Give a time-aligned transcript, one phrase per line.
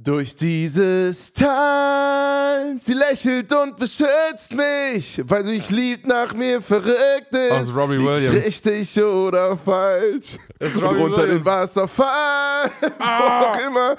[0.00, 7.32] Durch dieses Tal, sie lächelt und beschützt mich, weil sie mich liebt, nach mir verrückt
[7.32, 7.50] ist.
[7.50, 8.46] Aus Robbie Liegt Williams.
[8.46, 10.38] Richtig oder falsch.
[10.60, 11.44] Ist und Robbie runter Williams.
[11.44, 13.96] den Wasserfall, wo auch immer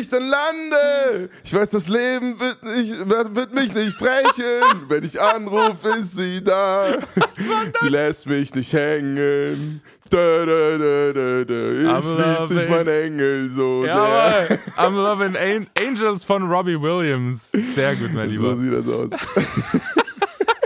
[0.00, 1.28] ich dann lande.
[1.44, 4.88] Ich weiß, das Leben wird, nicht, wird mich nicht brechen.
[4.88, 6.96] Wenn ich anrufe, ist sie da.
[7.82, 9.82] Sie lässt mich nicht hängen.
[10.10, 11.54] Da, da, da.
[11.54, 13.94] Ich I'm lieb dich, loving- mein Engel, so sehr.
[13.94, 14.58] Jawohl.
[14.76, 17.50] I'm loving An Angels von Robbie Williams.
[17.52, 18.56] Sehr gut, mein So Lieber.
[18.56, 19.10] sieht das aus.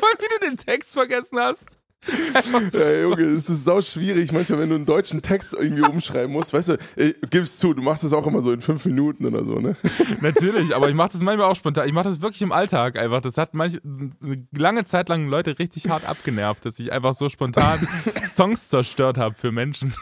[0.00, 1.78] Voll, wie du den Text vergessen hast.
[2.72, 6.52] Ja, Junge, es ist sau schwierig, manchmal, wenn du einen deutschen Text irgendwie umschreiben musst.
[6.52, 9.44] Weißt du, ey, gib's zu, du machst das auch immer so in fünf Minuten oder
[9.44, 9.76] so, ne?
[10.20, 11.86] Natürlich, aber ich mache das manchmal auch spontan.
[11.86, 13.20] Ich mache das wirklich im Alltag einfach.
[13.20, 17.28] Das hat manch, eine lange Zeit lang Leute richtig hart abgenervt, dass ich einfach so
[17.28, 17.86] spontan
[18.28, 19.94] Songs zerstört habe für Menschen.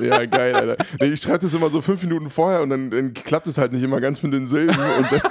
[0.00, 0.84] Ja, geil, Alter.
[1.00, 3.72] Nee, ich schreibe das immer so fünf Minuten vorher und dann, dann klappt es halt
[3.72, 4.76] nicht immer ganz mit den Silben.
[4.76, 5.20] Und dann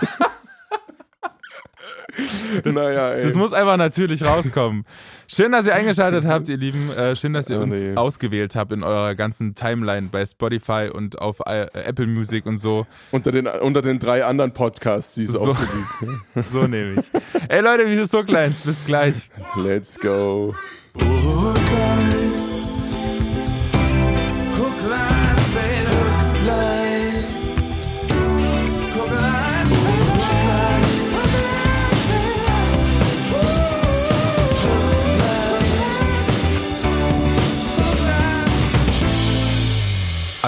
[2.64, 3.23] naja, ey.
[3.23, 4.86] Das muss einfach natürlich rauskommen.
[5.28, 6.89] Schön, dass ihr eingeschaltet habt, ihr Lieben.
[6.98, 7.95] Äh, schön, dass ihr Oh, uns nee.
[7.95, 12.88] ausgewählt habt in eurer ganzen Timeline bei Spotify und auf äh, Apple Music und so.
[13.12, 15.42] unter, den, unter den drei anderen Podcasts, die es So.
[15.42, 15.66] auch so
[16.02, 16.16] gibt.
[16.45, 17.12] So nehme ich.
[17.50, 18.62] Ey Leute, wie ist so kleins?
[18.62, 19.30] Bis gleich.
[19.56, 20.56] Let's go.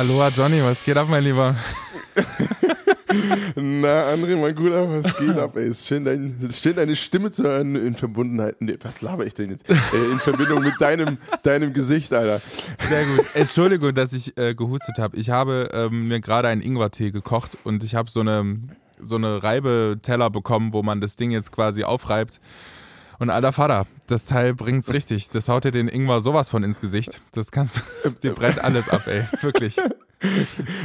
[0.02, 1.55] Aloha Johnny, was geht ab, mein Lieber?
[3.55, 5.67] Na, André, mein Guter, was geht ab, ey?
[5.67, 8.55] Ist schön, dein, schön deine Stimme zu hören in Verbundenheit.
[8.61, 9.69] Nee, was laber ich denn jetzt?
[9.69, 9.75] Äh,
[10.11, 12.41] in Verbindung mit deinem, deinem Gesicht, Alter.
[12.80, 13.25] Sehr gut.
[13.35, 15.16] Entschuldigung, dass ich äh, gehustet habe.
[15.17, 18.59] Ich habe ähm, mir gerade einen Ingwertee gekocht und ich habe so eine,
[19.03, 22.39] so eine Reibeteller bekommen, wo man das Ding jetzt quasi aufreibt.
[23.22, 25.30] Und alter Vater, das Teil bringt's richtig.
[25.30, 27.21] Das haut dir den Ingwer sowas von ins Gesicht.
[27.33, 27.83] Das kannst
[28.23, 29.23] dir brennt alles ab, ey.
[29.42, 29.77] Wirklich.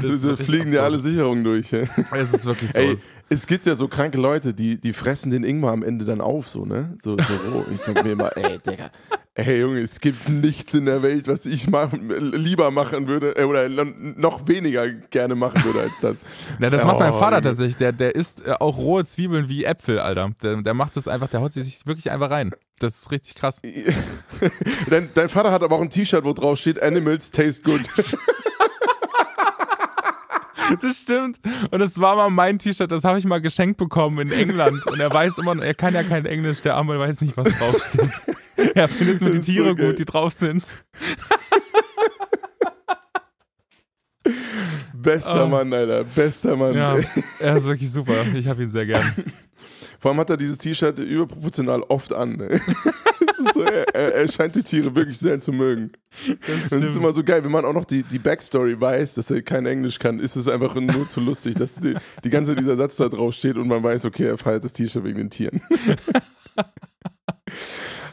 [0.03, 1.73] Das Da fliegen dir alle Sicherungen durch.
[1.73, 1.87] ey.
[2.13, 2.79] Es ist wirklich so.
[2.79, 2.97] Ey,
[3.29, 6.49] es gibt ja so kranke Leute, die, die fressen den Ingwer am Ende dann auf,
[6.49, 6.97] so, ne?
[7.03, 7.65] So, so roh.
[7.75, 8.91] Ich denke mir immer, ey, Digga,
[9.35, 13.43] ey, Junge, es gibt nichts in der Welt, was ich machen, lieber machen würde, äh,
[13.45, 16.19] oder noch weniger gerne machen würde als das.
[16.59, 17.77] Na, das macht mein Oh, Vater tatsächlich.
[17.77, 20.31] Der, der isst äh, auch rohe Zwiebeln wie Äpfel, Alter.
[20.43, 22.53] Der, der macht das einfach, der haut sie sich wirklich einfach rein.
[22.79, 23.61] Das ist richtig krass.
[24.91, 27.81] Dein, dein Vater hat aber auch ein T-Shirt, wo drauf steht, Animals taste good.
[30.83, 31.39] Das stimmt.
[31.71, 34.87] Und es war mal mein T-Shirt, das habe ich mal geschenkt bekommen in England.
[34.87, 37.49] Und er weiß immer, noch- er kann ja kein Englisch, der Arme weiß nicht, was
[37.57, 38.11] draufsteht.
[38.75, 39.89] Er findet nur die so Tiere geil.
[39.89, 40.65] gut, die drauf sind.
[44.95, 45.49] Bester Oh.
[45.49, 46.75] Mann, Alter, bester Mann.
[46.75, 46.97] Ja,
[47.39, 48.15] er ist wirklich super.
[48.35, 49.15] Ich habe ihn sehr gern.
[50.01, 52.37] Vor allem hat er dieses T-Shirt überproportional oft an.
[52.37, 52.61] Ne?
[53.47, 55.93] Das ist so, er, er, scheint die Tiere wirklich sehr zu mögen.
[56.27, 59.31] Das es ist immer so geil, wenn man auch noch die, die Backstory weiß, dass
[59.31, 62.77] er kein Englisch kann, ist es einfach nur zu lustig, dass die, die ganze dieser
[62.77, 65.61] Satz da drauf steht und man weiß, okay, er feiert das T-Shirt wegen den Tieren.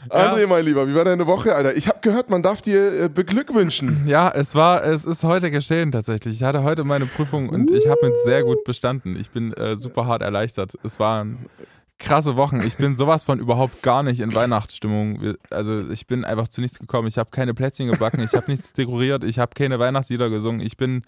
[0.10, 1.76] André, mein Lieber, wie war deine Woche, Alter?
[1.76, 4.04] Ich habe gehört, man darf dir äh, beglückwünschen.
[4.06, 6.36] Ja, es war, es ist heute geschehen tatsächlich.
[6.36, 9.16] Ich hatte heute meine Prüfung und ich habe mit sehr gut bestanden.
[9.20, 10.74] Ich bin äh, super hart erleichtert.
[10.84, 11.46] Es waren
[12.00, 12.62] krasse Wochen.
[12.62, 15.36] Ich bin sowas von überhaupt gar nicht in Weihnachtsstimmung.
[15.50, 17.08] Also ich bin einfach zu nichts gekommen.
[17.08, 20.62] Ich habe keine Plätzchen gebacken, ich habe nichts dekoriert, ich habe keine Weihnachtslieder gesungen.
[20.62, 21.04] Ich bin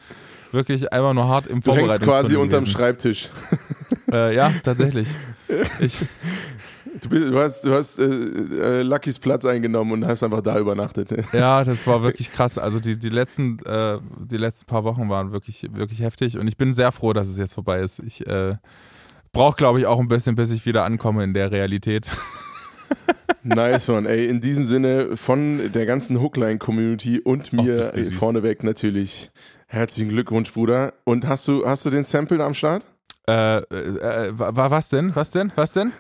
[0.52, 2.78] wirklich einfach nur hart im Du hängst quasi unterm gewesen.
[2.78, 3.30] Schreibtisch.
[4.12, 5.10] Äh, ja, tatsächlich.
[5.80, 6.00] Ich,
[7.02, 10.58] Du, bist, du hast, du hast äh, äh, Luckys Platz eingenommen und hast einfach da
[10.58, 11.12] übernachtet.
[11.12, 11.24] Ne?
[11.34, 12.58] Ja, das war wirklich krass.
[12.58, 16.58] Also die, die, letzten, äh, die letzten paar Wochen waren wirklich, wirklich heftig und ich
[16.58, 18.00] bin sehr froh, dass es jetzt vorbei ist.
[18.00, 18.56] Ich äh,
[19.36, 22.08] brauche, glaube ich, auch ein bisschen, bis ich wieder ankomme in der Realität.
[23.44, 24.26] Nice one, ey.
[24.26, 28.14] In diesem Sinne von der ganzen Hookline-Community und mir süß.
[28.14, 29.30] vorneweg natürlich
[29.68, 30.94] herzlichen Glückwunsch, Bruder.
[31.04, 32.86] Und hast du, hast du den Sample am Start?
[33.28, 35.16] Äh, äh, wa- was denn?
[35.16, 35.52] Was denn?
[35.56, 35.92] Was denn?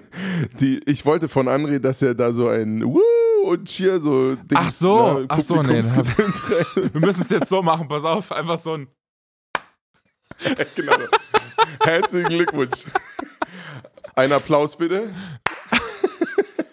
[0.60, 3.00] Die, ich wollte von André, dass er da so ein Woo
[3.46, 7.48] und Cheer so Dings, Ach so, na, ach so, nee, rein- Wir müssen es jetzt
[7.48, 8.32] so machen, pass auf.
[8.32, 8.86] Einfach so ein.
[10.76, 10.96] genau.
[11.80, 12.86] Herzlichen Glückwunsch.
[14.14, 15.14] Ein Applaus bitte.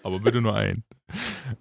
[0.04, 0.84] Aber bitte nur ein.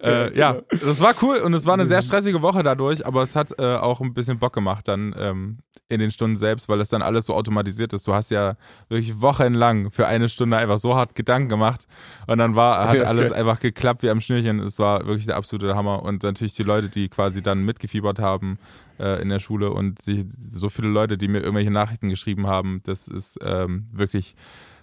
[0.01, 0.63] Ja, Äh, ja, genau.
[0.85, 3.75] das war cool und es war eine sehr stressige Woche dadurch, aber es hat äh,
[3.75, 5.57] auch ein bisschen Bock gemacht, dann ähm,
[5.89, 8.07] in den Stunden selbst, weil das dann alles so automatisiert ist.
[8.07, 8.55] Du hast ja
[8.89, 11.87] wirklich wochenlang für eine Stunde einfach so hart Gedanken gemacht
[12.27, 13.05] und dann war, hat okay.
[13.05, 14.59] alles einfach geklappt wie am Schnürchen.
[14.59, 18.59] Es war wirklich der absolute Hammer und natürlich die Leute, die quasi dann mitgefiebert haben
[18.99, 22.81] äh, in der Schule und die, so viele Leute, die mir irgendwelche Nachrichten geschrieben haben,
[22.85, 24.35] das ist ähm, wirklich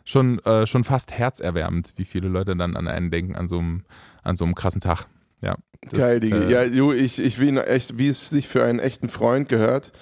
[0.04, 3.84] schon, äh, schon fast herzerwärmend, wie viele Leute dann an einen denken an so einem,
[4.26, 5.06] an so einem krassen Tag.
[5.40, 5.56] Ja.
[5.90, 6.36] das, Geil, Digi.
[6.36, 9.92] äh, ja, du, ich, ich wie, echt, wie es sich für einen echten Freund gehört,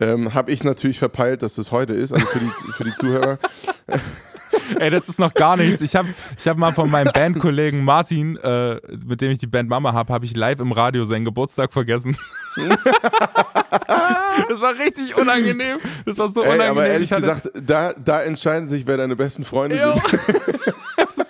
[0.00, 3.38] ähm, habe ich natürlich verpeilt, dass das heute ist, also für die, für die Zuhörer.
[4.78, 5.80] Ey, das ist noch gar nichts.
[5.80, 9.68] Ich habe ich hab mal von meinem Bandkollegen Martin, äh, mit dem ich die Band
[9.68, 12.16] Mama habe, habe ich live im Radio seinen Geburtstag vergessen.
[14.48, 15.78] das war richtig unangenehm.
[16.04, 16.70] Das war so Ey, unangenehm.
[16.72, 19.94] aber ehrlich gesagt, da, da entscheiden sich, wer deine besten Freunde Jo.
[19.94, 20.20] sind.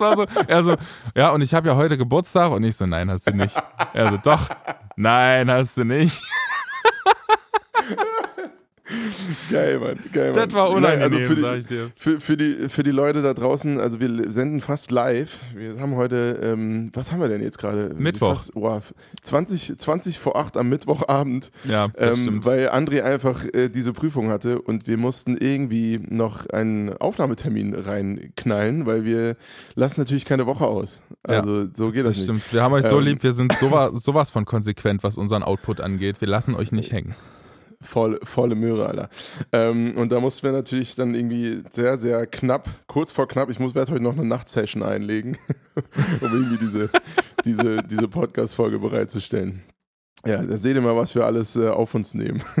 [0.01, 0.75] War so, er so,
[1.15, 3.55] ja, und ich habe ja heute Geburtstag und ich so, nein, hast du nicht.
[3.93, 4.49] Er so, doch,
[4.95, 6.21] nein, hast du nicht.
[9.51, 9.99] Geil, Mann.
[10.11, 10.47] Geil, Mann.
[10.49, 11.91] Das war Nein, unangenehm, also für die, sag ich dir.
[11.95, 15.37] Für, für, die, für die Leute da draußen, also wir senden fast live.
[15.55, 17.93] Wir haben heute, ähm, was haben wir denn jetzt gerade?
[17.97, 18.29] Mittwoch.
[18.35, 18.79] Fast, oh,
[19.21, 21.51] 20, 20 vor 8 am Mittwochabend.
[21.65, 22.45] Ja, das Ähm, stimmt.
[22.45, 28.85] weil André einfach äh, diese Prüfung hatte und wir mussten irgendwie noch einen Aufnahmetermin reinknallen,
[28.85, 29.35] weil wir
[29.75, 31.01] lassen natürlich keine Woche aus.
[31.23, 32.23] Also so geht das, Das nicht.
[32.23, 32.53] stimmt.
[32.53, 35.81] Wir haben euch so Ähm, lieb, wir sind sowas, sowas von konsequent, was unseren Output
[35.81, 36.19] angeht.
[36.21, 37.15] Wir lassen euch nicht hängen.
[37.81, 39.09] Voll, volle Möhre, Alter.
[39.51, 43.59] Ähm, und da mussten wir natürlich dann irgendwie sehr, sehr knapp, kurz vor knapp, ich
[43.59, 45.37] muss werde heute noch eine Nachtsession einlegen,
[46.21, 46.89] um irgendwie diese,
[47.43, 49.63] diese, diese Podcast-Folge bereitzustellen.
[50.25, 52.43] Ja, da seht ihr mal, was wir alles äh, auf uns nehmen.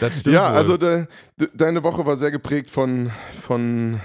[0.00, 0.34] Das stimmt.
[0.34, 0.56] ja, wohl.
[0.56, 1.04] also de,
[1.38, 4.00] de, deine Woche war sehr geprägt von, von,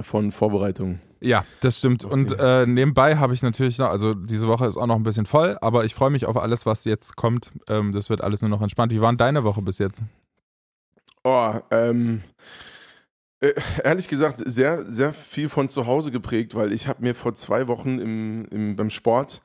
[0.00, 1.00] von Vorbereitungen.
[1.24, 2.04] Ja, das stimmt.
[2.04, 5.24] Und äh, nebenbei habe ich natürlich noch, also diese Woche ist auch noch ein bisschen
[5.24, 7.50] voll, aber ich freue mich auf alles, was jetzt kommt.
[7.66, 8.92] Ähm, das wird alles nur noch entspannt.
[8.92, 10.02] Wie war denn deine Woche bis jetzt?
[11.22, 12.20] Oh, ähm,
[13.40, 17.32] äh, ehrlich gesagt, sehr, sehr viel von zu Hause geprägt, weil ich habe mir vor
[17.32, 19.40] zwei Wochen im, im, beim Sport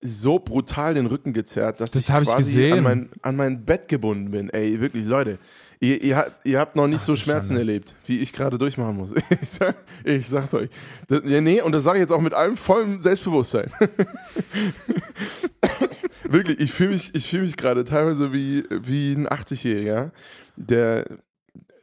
[0.00, 2.78] so brutal den Rücken gezerrt, dass Das ich ich quasi gesehen.
[2.78, 4.50] An, mein, an mein Bett gebunden bin.
[4.50, 5.38] Ey, wirklich, Leute.
[5.82, 7.60] Ihr, ihr, habt- ihr habt noch nicht so du Schmerzen Schande.
[7.62, 9.14] erlebt, wie ich gerade durchmachen muss.
[9.42, 9.74] Ich, sag,
[10.04, 10.68] ich sag's euch.
[11.08, 13.70] Das, ja, nee, und das sage ich jetzt auch mit allem vollem Selbstbewusstsein.
[16.24, 20.10] Wirklich, ich fühle mich, ich fühl mich gerade teilweise wie, wie ein 80-Jähriger,
[20.56, 21.04] der,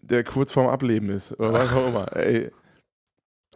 [0.01, 1.31] der kurz vorm Ableben ist.
[1.39, 2.15] Oder was auch immer.
[2.15, 2.51] Ey,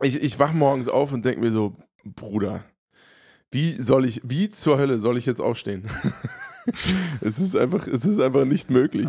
[0.02, 2.64] ich, ich wach morgens auf und denke mir so, Bruder,
[3.52, 5.88] wie soll ich, wie zur Hölle soll ich jetzt aufstehen?
[7.22, 9.08] es ist einfach, es ist einfach nicht möglich.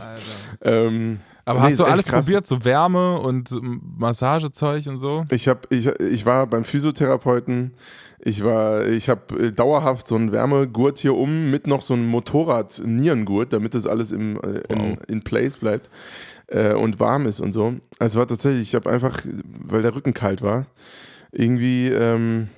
[0.61, 2.25] Ähm, Aber nee, hast du alles krass.
[2.25, 3.51] probiert, so Wärme und
[3.99, 5.25] Massagezeug und so?
[5.31, 7.73] Ich habe, ich, ich war beim Physiotherapeuten.
[8.25, 13.53] Ich war, ich habe dauerhaft so einen Wärmegurt hier um mit noch so einem Motorrad-Nierengurt,
[13.53, 14.99] damit das alles im, äh, in, Wow.
[15.09, 15.91] in place bleibt
[16.47, 17.75] äh, und warm ist und so.
[17.99, 19.21] Also war tatsächlich, ich habe einfach,
[19.65, 20.67] weil der Rücken kalt war,
[21.33, 22.49] irgendwie, ähm,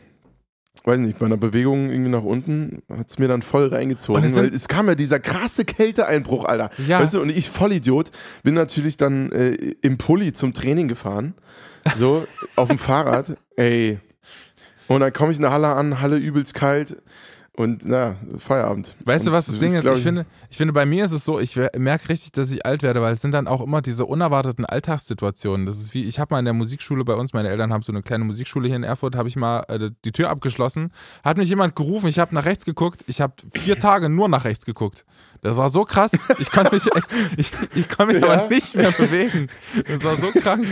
[0.84, 4.22] weiß nicht, bei einer Bewegung irgendwie nach unten hat es mir dann voll reingezogen.
[4.22, 6.70] Es weil es kam ja dieser krasse Kälteeinbruch, Alter.
[6.86, 7.00] Ja.
[7.00, 8.10] Weißt du, und ich Vollidiot
[8.42, 11.34] bin natürlich dann äh, im Pulli zum Training gefahren.
[11.96, 12.26] So,
[12.56, 13.36] auf dem Fahrrad.
[13.56, 13.98] Ey.
[14.86, 16.96] Und dann komme ich in der Halle an, Halle übelst kalt.
[17.56, 18.96] Und na, Feierabend.
[19.04, 19.82] Weißt du, Und was das Ding ist?
[19.82, 22.66] glaub Ich finde, ich finde, bei mir ist es so, ich merke richtig, dass ich
[22.66, 25.64] alt werde, weil es sind dann auch immer diese unerwarteten Alltagssituationen.
[25.64, 27.92] Das ist wie, ich habe mal in der Musikschule bei uns, meine Eltern haben so
[27.92, 30.90] eine kleine Musikschule hier in Erfurt, habe ich mal äh, die Tür abgeschlossen,
[31.22, 34.44] hat mich jemand gerufen, ich habe nach rechts geguckt, ich habe vier Tage nur nach
[34.44, 35.04] rechts geguckt.
[35.40, 36.10] Das war so krass,
[36.40, 36.86] ich konnte mich,
[37.36, 38.32] ich, ich konnte mich Ja.
[38.32, 39.46] aber nicht mehr bewegen.
[39.86, 40.66] Das war so krank.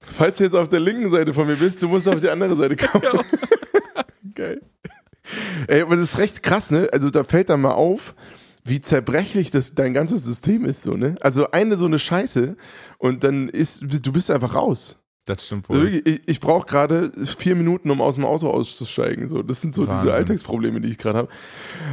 [0.00, 2.56] Falls du jetzt auf der linken Seite von mir bist, du musst auf die andere
[2.56, 3.04] Seite kommen.
[3.04, 3.20] Ja.
[4.34, 4.62] Geil.
[5.66, 6.88] Ey, aber das ist recht krass, ne?
[6.92, 8.14] Also da fällt dann mal auf,
[8.64, 11.16] wie zerbrechlich das dein ganzes System ist, so, ne?
[11.20, 12.56] Also eine so eine Scheiße
[12.98, 14.96] und dann ist, du bist einfach raus.
[15.28, 15.92] Das stimmt Also wohl.
[15.92, 19.28] wirklich, ich, ich brauche gerade vier Minuten, um aus dem Auto auszusteigen.
[19.28, 20.00] So, das sind so Wahnsinn.
[20.06, 21.28] diese Alltagsprobleme, die ich gerade habe.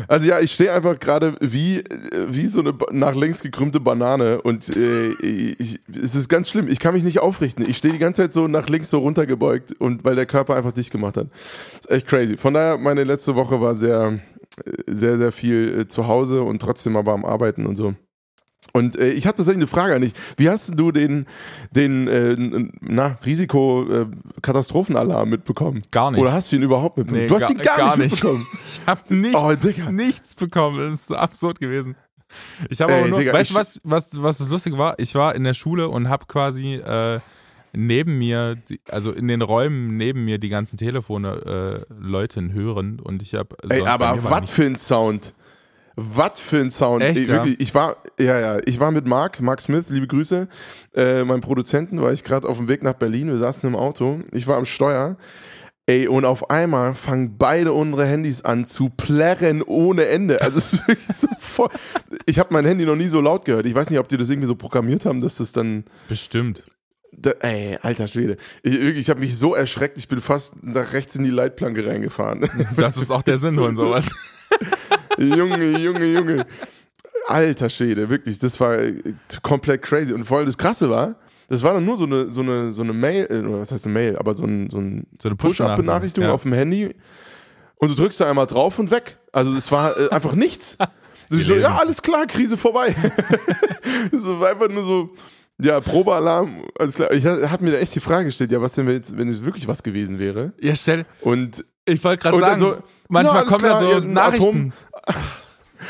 [0.07, 1.83] Also ja, ich stehe einfach gerade wie,
[2.27, 6.67] wie so eine nach links gekrümmte Banane und äh, ich, es ist ganz schlimm.
[6.67, 7.65] Ich kann mich nicht aufrichten.
[7.67, 10.71] Ich stehe die ganze Zeit so nach links so runtergebeugt und weil der Körper einfach
[10.71, 11.27] dicht gemacht hat.
[11.31, 12.37] Das ist echt crazy.
[12.37, 14.19] Von daher, meine letzte Woche war sehr,
[14.63, 17.95] äh, sehr, sehr viel äh, zu Hause und trotzdem aber am Arbeiten und so.
[18.73, 20.13] Und äh, ich hatte tatsächlich eine Frage an dich.
[20.37, 21.25] Wie hast du den,
[21.71, 22.35] den äh,
[22.81, 25.81] na, Risiko-Katastrophenalarm mitbekommen?
[25.91, 26.19] Gar nicht.
[26.21, 27.23] Oder hast du ihn überhaupt mitbekommen?
[27.23, 28.23] Nee, du hast ihn gar, gar nicht nicht.
[28.23, 28.45] mitbekommen.
[28.65, 29.91] Ich habe nichts, Oh, Digga.
[29.91, 30.79] nichts bekommen.
[30.79, 31.95] Das ist so absurd gewesen.
[32.69, 34.95] Ich habe aber nur, Digga, weißt du, was, was, was das Lustige war?
[34.99, 37.19] Ich war in der Schule und habe quasi äh,
[37.73, 38.57] neben mir,
[38.89, 43.55] also in den Räumen neben mir die ganzen Telefone äh, läuten hören und ich habe.
[43.69, 45.33] Ey, aber was für ein Sound.
[45.95, 47.03] Was für ein Sound.
[47.03, 47.35] Echt, ich, ja?
[47.35, 50.47] wirklich, ich war, ja, ja, ich war mit Mark, Mark Smith, liebe Grüße,
[50.93, 54.19] äh, meinem Produzenten, war ich gerade auf dem Weg nach Berlin, wir saßen im Auto,
[54.31, 55.17] ich war am Steuer.
[55.87, 60.41] Ey, und auf einmal fangen beide unsere Handys an zu plärren ohne Ende.
[60.41, 61.69] Also es ist wirklich so voll.
[62.25, 63.67] Ich habe mein Handy noch nie so laut gehört.
[63.67, 65.85] Ich weiß nicht, ob die das irgendwie so programmiert haben, dass das dann.
[66.09, 66.63] Bestimmt.
[67.11, 68.37] Da, ey, alter Schwede.
[68.63, 72.49] Ich, ich habe mich so erschreckt, ich bin fast nach rechts in die Leitplanke reingefahren.
[72.77, 74.05] Das ist auch der Sinn von sowas.
[75.17, 76.45] Junge, Junge, Junge.
[77.27, 79.01] Alter Schwede, wirklich, das war äh,
[79.41, 80.13] komplett crazy.
[80.13, 81.15] Und vor allem das Krasse war,
[81.49, 83.85] das war dann nur so eine, so eine, so eine Mail, äh, oder was heißt
[83.85, 86.33] eine Mail, aber so ein, so ein So eine Push-Up-Benachrichtigung ja.
[86.33, 86.95] auf dem Handy.
[87.77, 89.17] Und du drückst da einmal drauf und weg.
[89.31, 90.77] Also es war äh, einfach nichts.
[91.27, 92.95] So, ja, alles klar, Krise vorbei.
[94.11, 95.09] so war einfach nur so,
[95.59, 97.11] ja, Probealarm, alles klar.
[97.13, 99.27] Ich ha- hab mir da echt die Frage gestellt, ja, was denn, wenn jetzt, wenn
[99.27, 100.53] es wirklich was gewesen wäre?
[100.59, 102.77] Ja, stell, Und ich wollte gerade sagen, so,
[103.09, 104.47] manchmal kommen ja klar, so ja, ein Nachrichten.
[104.47, 104.73] Atom,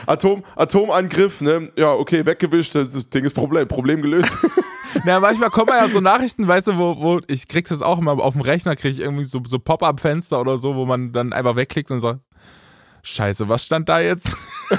[0.05, 1.69] Atomangriff, ne?
[1.77, 4.35] Ja, okay, weggewischt, das Ding ist Problem, Problem gelöst.
[5.03, 8.13] Na, manchmal kommen ja so Nachrichten, weißt du, wo, wo ich krieg das auch immer
[8.13, 11.55] auf dem Rechner, kriege ich irgendwie so, so Pop-up-Fenster oder so, wo man dann einfach
[11.55, 12.21] wegklickt und sagt,
[13.03, 14.35] Scheiße, was stand da jetzt?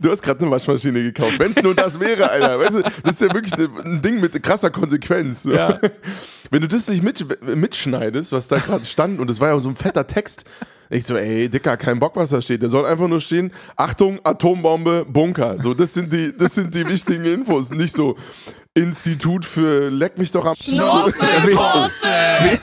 [0.00, 1.38] Du hast gerade eine Waschmaschine gekauft.
[1.38, 2.60] Wenn es nur das wäre, Alter.
[2.60, 5.44] Weißt du, das ist ja wirklich ein Ding mit krasser Konsequenz.
[5.44, 5.52] So.
[5.52, 5.80] Ja.
[6.50, 9.70] Wenn du das nicht mit, mitschneidest, was da gerade stand, und das war ja so
[9.70, 10.44] ein fetter Text,
[10.90, 12.62] ich so, ey, Dicker, kein Bock, was da steht.
[12.62, 15.60] Da soll einfach nur stehen, Achtung, Atombombe, Bunker.
[15.60, 17.70] So, das sind die, das sind die wichtigen Infos.
[17.70, 18.16] Nicht so
[18.74, 20.54] Institut für Leck mich doch am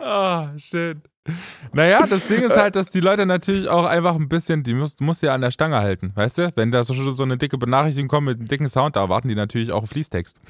[0.00, 1.02] Ah, schön.
[1.72, 5.00] Naja, das Ding ist halt, dass die Leute natürlich auch einfach ein bisschen, die musst,
[5.00, 6.52] musst du ja an der Stange halten, weißt du?
[6.56, 9.34] Wenn da so, so eine dicke Benachrichtigung kommt mit einem dicken Sound, da erwarten die
[9.34, 10.40] natürlich auch Fließtext.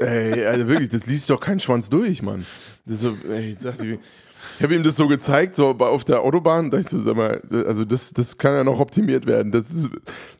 [0.00, 2.46] Ey, also wirklich, das liest doch kein Schwanz durch, Mann.
[2.86, 3.98] Das so, ey, ich dachte,
[4.56, 7.40] ich, habe ihm das so gezeigt, so auf der Autobahn, da ich so, sag mal,
[7.66, 9.52] also das, das kann ja noch optimiert werden.
[9.52, 9.88] Das ist,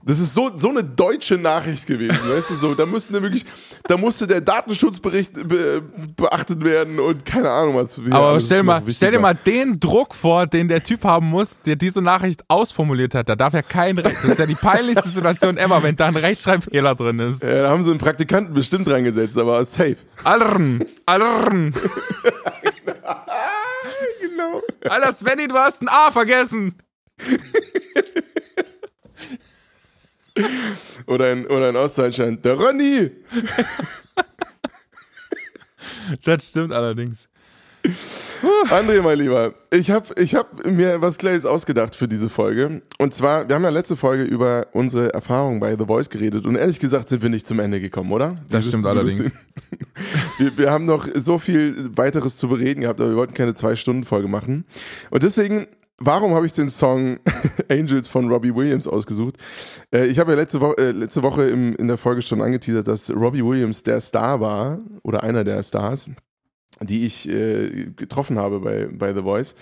[0.05, 3.45] das ist so, so eine deutsche Nachricht gewesen, weißt du, so, da musste wirklich,
[3.85, 5.83] da musste der Datenschutzbericht be,
[6.17, 8.01] beachtet werden und keine Ahnung was.
[8.11, 11.77] Aber stell, mal, stell dir mal den Druck vor, den der Typ haben muss, der
[11.77, 13.29] diese Nachricht ausformuliert hat.
[13.29, 14.17] Da darf ja kein Recht.
[14.23, 17.43] Das ist ja die peinlichste Situation ever, wenn da ein Rechtschreibfehler drin ist.
[17.43, 19.97] Ja, da haben sie einen Praktikanten bestimmt reingesetzt, aber safe.
[20.25, 21.75] Allern, allern.
[24.89, 26.77] Alter, Svenny, du hast ein A vergessen.
[31.07, 33.11] Oder in, oder in Ostdeutschland, der Ronny.
[36.25, 37.29] Das stimmt allerdings.
[38.71, 42.83] André, mein Lieber, ich habe ich hab mir was Kleines ausgedacht für diese Folge.
[42.99, 46.57] Und zwar, wir haben ja letzte Folge über unsere Erfahrungen bei The Voice geredet und
[46.57, 48.37] ehrlich gesagt sind wir nicht zum Ende gekommen, oder?
[48.49, 49.31] Das Wir stimmt allerdings.
[50.39, 54.29] Wir, wir haben noch so viel weiteres zu bereden gehabt, aber wir wollten keine Zwei-Stunden-Folge
[54.29, 54.65] machen.
[55.11, 55.67] Und deswegen,
[55.99, 57.19] warum habe ich den Song
[57.69, 59.35] Angels von Robbie Williams ausgesucht?
[59.93, 62.87] Äh, ich habe ja letzte, Wo äh, letzte Woche im, in der Folge schon angeteasert,
[62.87, 66.09] dass Robbie Williams der Star war oder einer der Stars
[66.81, 69.55] die ich äh, getroffen habe bei, bei The Voice.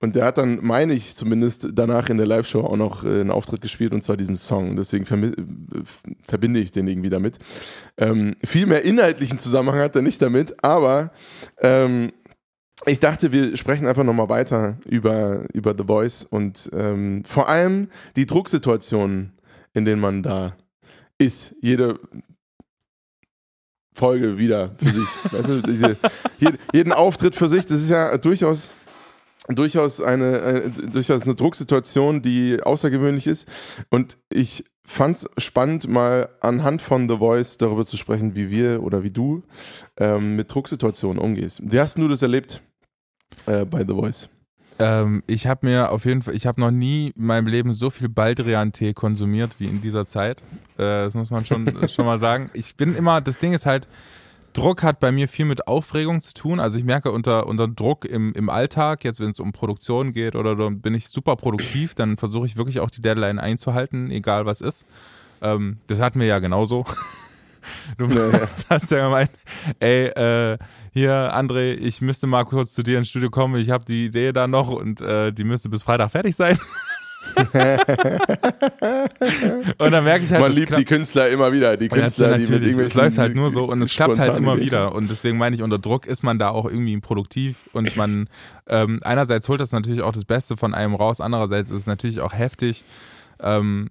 [0.00, 3.30] Und der hat dann, meine ich zumindest, danach in der Live-Show auch noch äh, einen
[3.30, 4.76] Auftritt gespielt und zwar diesen Song.
[4.76, 5.32] Deswegen äh,
[6.22, 7.38] verbinde ich den irgendwie damit.
[7.96, 11.12] Ähm, viel mehr inhaltlichen Zusammenhang hat er nicht damit, aber
[11.60, 12.12] ähm,
[12.86, 17.88] ich dachte, wir sprechen einfach nochmal weiter über, über The Voice und ähm, vor allem
[18.16, 19.32] die Drucksituationen,
[19.72, 20.56] in denen man da
[21.18, 21.54] ist.
[21.60, 21.98] Jede
[23.94, 25.08] Folge wieder für sich.
[25.32, 25.96] weißt du, diese,
[26.40, 28.70] jed- jeden Auftritt für sich, das ist ja durchaus
[29.48, 33.46] durchaus eine, eine durchaus eine Drucksituation, die außergewöhnlich ist.
[33.90, 38.82] Und ich fand es spannend, mal anhand von The Voice darüber zu sprechen, wie wir
[38.82, 39.42] oder wie du
[39.98, 41.60] ähm, mit Drucksituationen umgehst.
[41.62, 42.62] Wie hast du das erlebt
[43.46, 44.28] äh, bei The Voice?
[44.78, 47.90] Ähm, ich habe mir auf jeden Fall, ich habe noch nie in meinem Leben so
[47.90, 50.42] viel Baldrian-Tee konsumiert wie in dieser Zeit.
[50.76, 52.50] Äh, das muss man schon, schon mal sagen.
[52.54, 53.88] Ich bin immer, das Ding ist halt,
[54.52, 56.60] Druck hat bei mir viel mit Aufregung zu tun.
[56.60, 60.34] Also ich merke unter, unter Druck im, im Alltag, jetzt wenn es um Produktion geht
[60.36, 64.46] oder so, bin ich super produktiv, dann versuche ich wirklich auch die Deadline einzuhalten, egal
[64.46, 64.86] was ist.
[65.42, 66.84] Ähm, das hatten wir ja genauso.
[67.96, 68.30] Du Ja,
[68.68, 69.30] hast ja gemeint,
[69.80, 70.58] ey, äh,
[70.94, 74.32] hier, André, ich müsste mal kurz zu dir ins Studio kommen, ich habe die Idee
[74.32, 76.56] da noch und äh, die müsste bis Freitag fertig sein.
[79.78, 82.44] und dann merke ich halt, Man liebt die Künstler immer wieder, die ja, Künstler, die
[82.44, 84.94] mit irgendwelchen Es läuft halt nur so und es klappt halt immer Ideen wieder.
[84.94, 88.28] Und deswegen meine ich, unter Druck ist man da auch irgendwie produktiv und man
[88.68, 92.20] ähm, einerseits holt das natürlich auch das Beste von einem raus, andererseits ist es natürlich
[92.20, 92.84] auch heftig,
[93.40, 93.90] ähm,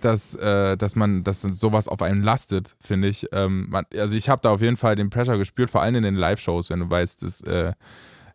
[0.00, 3.26] dass, äh, dass man, dass sowas auf einen lastet, finde ich.
[3.32, 6.02] Ähm, man, also ich habe da auf jeden Fall den Pressure gespürt, vor allem in
[6.02, 7.72] den Live-Shows, wenn du weißt, dass äh,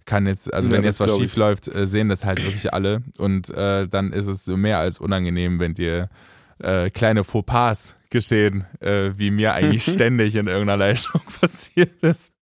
[0.06, 2.74] kann jetzt, also Ja, wenn das jetzt was schief läuft, äh, sehen das halt wirklich
[2.74, 3.04] alle.
[3.18, 6.10] Und äh, dann ist es mehr als unangenehm, wenn dir
[6.60, 12.34] äh, kleine Fauxpas geschehen, äh, wie mir eigentlich ständig in irgendeiner Leistung passiert ist.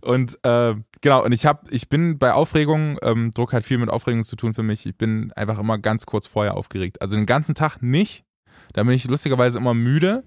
[0.00, 4.24] Und genau, und ich habe, ich bin bei Aufregung, ähm, Druck hat viel mit Aufregung
[4.24, 4.86] zu tun für mich.
[4.86, 7.02] Ich bin einfach immer ganz kurz vorher aufgeregt.
[7.02, 8.24] Also den ganzen Tag nicht.
[8.72, 10.24] Da bin ich lustigerweise immer müde.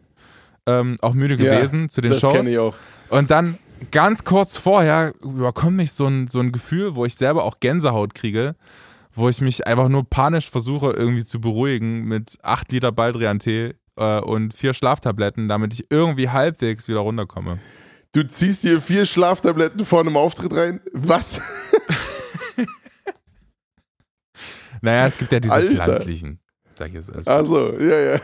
[0.66, 2.46] Ähm, auch müde Ja, gewesen zu den das Shows.
[2.46, 2.76] ich auch.
[3.10, 3.58] Und dann
[3.92, 8.14] ganz kurz vorher überkommt mich so ein, so ein Gefühl, wo ich selber auch Gänsehaut
[8.14, 8.56] kriege,
[9.14, 14.20] wo ich mich einfach nur panisch versuche irgendwie zu beruhigen mit 8 Liter Baldrian-Tee äh,
[14.20, 17.60] und vier Schlaftabletten, damit ich irgendwie halbwegs wieder runterkomme.
[18.14, 20.80] Du ziehst dir vier Schlaftabletten vor einem Auftritt rein?
[20.94, 21.42] Was?
[24.84, 25.76] Naja, es gibt ja diese Alter.
[25.84, 26.40] pflanzlichen,
[26.88, 27.30] jetzt erst.
[27.30, 28.20] Also, ja, ja.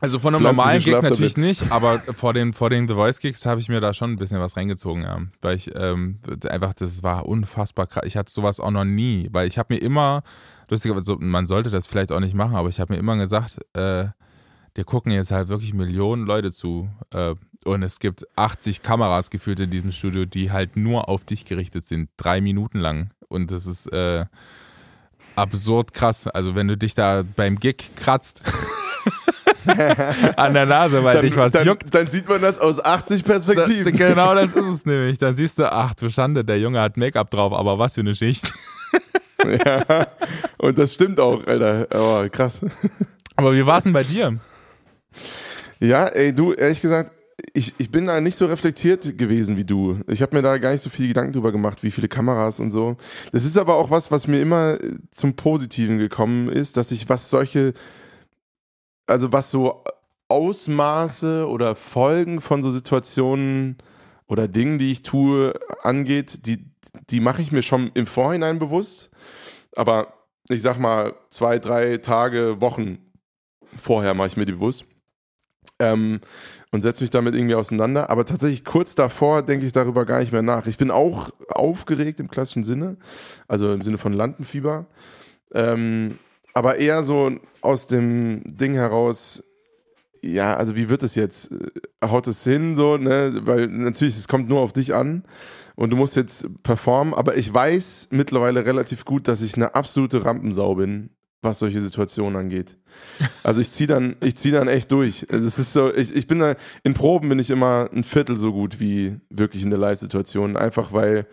[0.00, 3.46] Also von einem normalen Gig natürlich nicht, aber vor den, vor den The Voice Gigs
[3.46, 5.20] habe ich mir da schon ein bisschen was reingezogen, ja.
[5.40, 6.16] Weil ich ähm,
[6.48, 8.04] einfach, das war unfassbar krass.
[8.06, 10.22] Ich hatte sowas auch noch nie, weil ich habe mir immer,
[10.68, 14.06] lustigerweise, man sollte das vielleicht auch nicht machen, aber ich habe mir immer gesagt, äh,
[14.76, 16.88] dir gucken jetzt halt wirklich Millionen Leute zu.
[17.10, 17.34] Äh,
[17.64, 21.84] und es gibt 80 Kameras geführt in diesem Studio, die halt nur auf dich gerichtet
[21.84, 23.10] sind, drei Minuten lang.
[23.28, 24.26] Und das ist äh,
[25.36, 26.26] absurd krass.
[26.26, 28.42] Also wenn du dich da beim Gig kratzt
[30.36, 31.94] an der Nase, weil dich was dann, juckt.
[31.94, 33.94] dann sieht man das aus 80 Da, Perspektiven.
[33.94, 35.18] genau das ist es nämlich.
[35.18, 38.14] Dann siehst du, ach du Schande, der Junge hat Make-up drauf, aber was für eine
[38.14, 38.52] Schicht.
[39.44, 40.06] ja.
[40.58, 41.86] Und das stimmt auch, Alter.
[41.90, 42.60] Aber krass.
[43.36, 44.38] Aber wie war es denn bei dir?
[45.80, 47.12] Ja, ey, du, ehrlich gesagt,
[47.54, 50.00] ich, ich bin da nicht so reflektiert gewesen wie du.
[50.06, 52.70] Ich habe mir da gar nicht so viel Gedanken drüber gemacht, wie viele Kameras und
[52.70, 52.96] so.
[53.32, 57.08] Das ist aber auch was, was mir immer äh, zum Positiven gekommen ist, dass ich
[57.08, 57.74] was solche,
[59.06, 59.84] also was so
[60.28, 63.76] Ausmaße oder Folgen von so Situationen
[64.26, 66.64] oder Dingen, die ich tue, angeht, die,
[67.10, 69.10] die mache ich mir schon im Vorhinein bewusst.
[69.76, 70.14] Aber
[70.48, 72.98] ich sag mal, zwei, drei Tage, Wochen
[73.76, 74.86] vorher mache ich mir die bewusst.
[75.82, 76.20] Ähm,
[76.70, 78.08] und setze mich damit irgendwie auseinander.
[78.08, 80.66] Aber tatsächlich kurz davor denke ich darüber gar nicht mehr nach.
[80.66, 82.96] Ich bin auch aufgeregt im klassischen Sinne,
[83.46, 84.86] also im Sinne von Lampenfieber.
[85.52, 86.18] Ähm,
[86.54, 89.42] aber eher so aus dem Ding heraus,
[90.22, 91.52] ja, also wie wird es jetzt?
[91.52, 93.40] Äh, Haut es hin, so, ne?
[93.44, 95.24] Weil natürlich, es kommt nur auf dich an
[95.76, 100.24] und du musst jetzt performen, aber ich weiß mittlerweile relativ gut, dass ich eine absolute
[100.24, 101.10] Rampensau bin,
[101.42, 102.76] was solche Situationen angeht.
[103.44, 105.26] Also ich ziehe dann, ich zieh dann echt durch.
[105.28, 108.52] Es ist so, ich, ich bin da, in Proben bin ich immer ein Viertel so
[108.52, 110.56] gut wie wirklich in der Live-Situation.
[110.56, 111.26] Einfach weil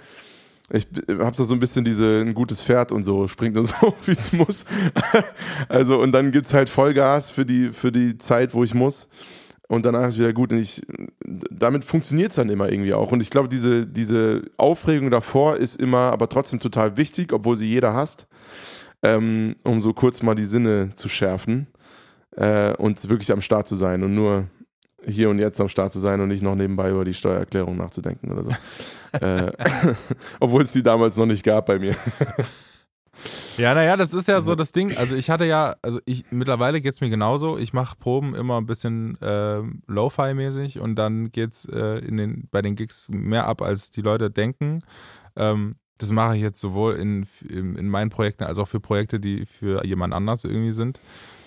[0.71, 3.93] ich habe da so ein bisschen diese, ein gutes Pferd und so, springt und so,
[4.05, 4.65] wie es muss.
[5.67, 9.09] also, und dann gibt's halt Vollgas für die, für die Zeit, wo ich muss.
[9.67, 10.51] Und danach ist wieder gut.
[10.51, 10.81] Und ich,
[11.23, 13.11] damit funktioniert's dann immer irgendwie auch.
[13.11, 17.67] Und ich glaube, diese, diese Aufregung davor ist immer aber trotzdem total wichtig, obwohl sie
[17.67, 18.27] jeder hasst,
[19.03, 21.67] ähm, um so kurz mal die Sinne zu schärfen
[22.35, 24.47] äh, und wirklich am Start zu sein und nur
[25.05, 28.31] hier und jetzt am Start zu sein und nicht noch nebenbei über die Steuererklärung nachzudenken
[28.31, 28.51] oder so.
[29.25, 29.51] äh,
[30.39, 31.95] obwohl es die damals noch nicht gab bei mir.
[33.57, 34.95] Ja, naja, das ist ja so das Ding.
[34.95, 37.57] Also ich hatte ja, also ich mittlerweile geht's mir genauso.
[37.57, 42.61] Ich mache Proben immer ein bisschen äh, Lo-Fi-mäßig und dann geht's äh, in den, bei
[42.61, 44.81] den Gigs mehr ab, als die Leute denken.
[45.35, 49.19] Ähm, das mache ich jetzt sowohl in, in, in meinen Projekten als auch für Projekte,
[49.19, 50.99] die für jemand anders irgendwie sind.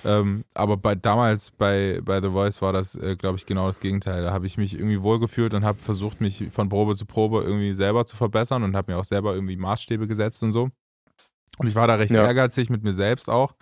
[0.04, 3.80] Ähm, aber bei, damals bei, bei The Voice war das, äh, glaube ich, genau das
[3.80, 4.22] Gegenteil.
[4.22, 7.72] Da habe ich mich irgendwie wohlgefühlt und habe versucht, mich von Probe zu Probe irgendwie
[7.74, 10.70] selber zu verbessern und habe mir auch selber irgendwie Maßstäbe gesetzt und so.
[11.58, 12.24] Und ich war da recht Ja.
[12.24, 13.54] ehrgeizig mit mir selbst auch.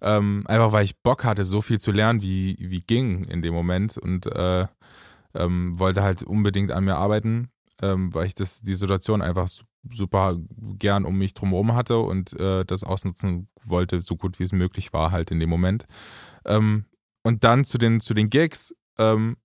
[0.00, 3.54] Ähm, einfach weil ich Bock hatte, so viel zu lernen, wie, wie ging in dem
[3.54, 4.66] Moment und äh,
[5.34, 9.48] ähm, wollte halt unbedingt an mir arbeiten, ähm, weil ich das, die Situation einfach
[9.90, 10.36] super
[10.78, 14.92] gern um mich drumherum hatte und äh, das ausnutzen wollte, so gut wie es möglich
[14.92, 15.86] war, halt in dem Moment.
[16.44, 16.84] Ähm,
[17.22, 19.36] und dann zu den, zu den Gigs, ähm,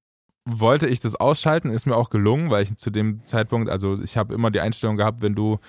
[0.46, 4.16] wollte ich das ausschalten, ist mir auch gelungen, weil ich zu dem Zeitpunkt, also ich
[4.16, 5.60] habe immer die Einstellung gehabt, wenn du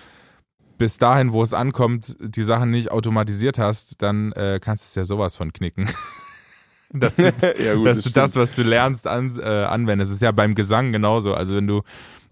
[0.78, 4.94] bis dahin, wo es ankommt, die Sachen nicht automatisiert hast, dann äh, kannst du es
[4.94, 5.88] ja sowas von knicken.
[6.92, 7.24] dass du,
[7.59, 8.16] ja, gut, dass du stimmt.
[8.16, 10.11] das, was du lernst, an, äh, anwendest.
[10.11, 11.35] Das ist ja beim Gesang genauso.
[11.35, 11.83] Also wenn du,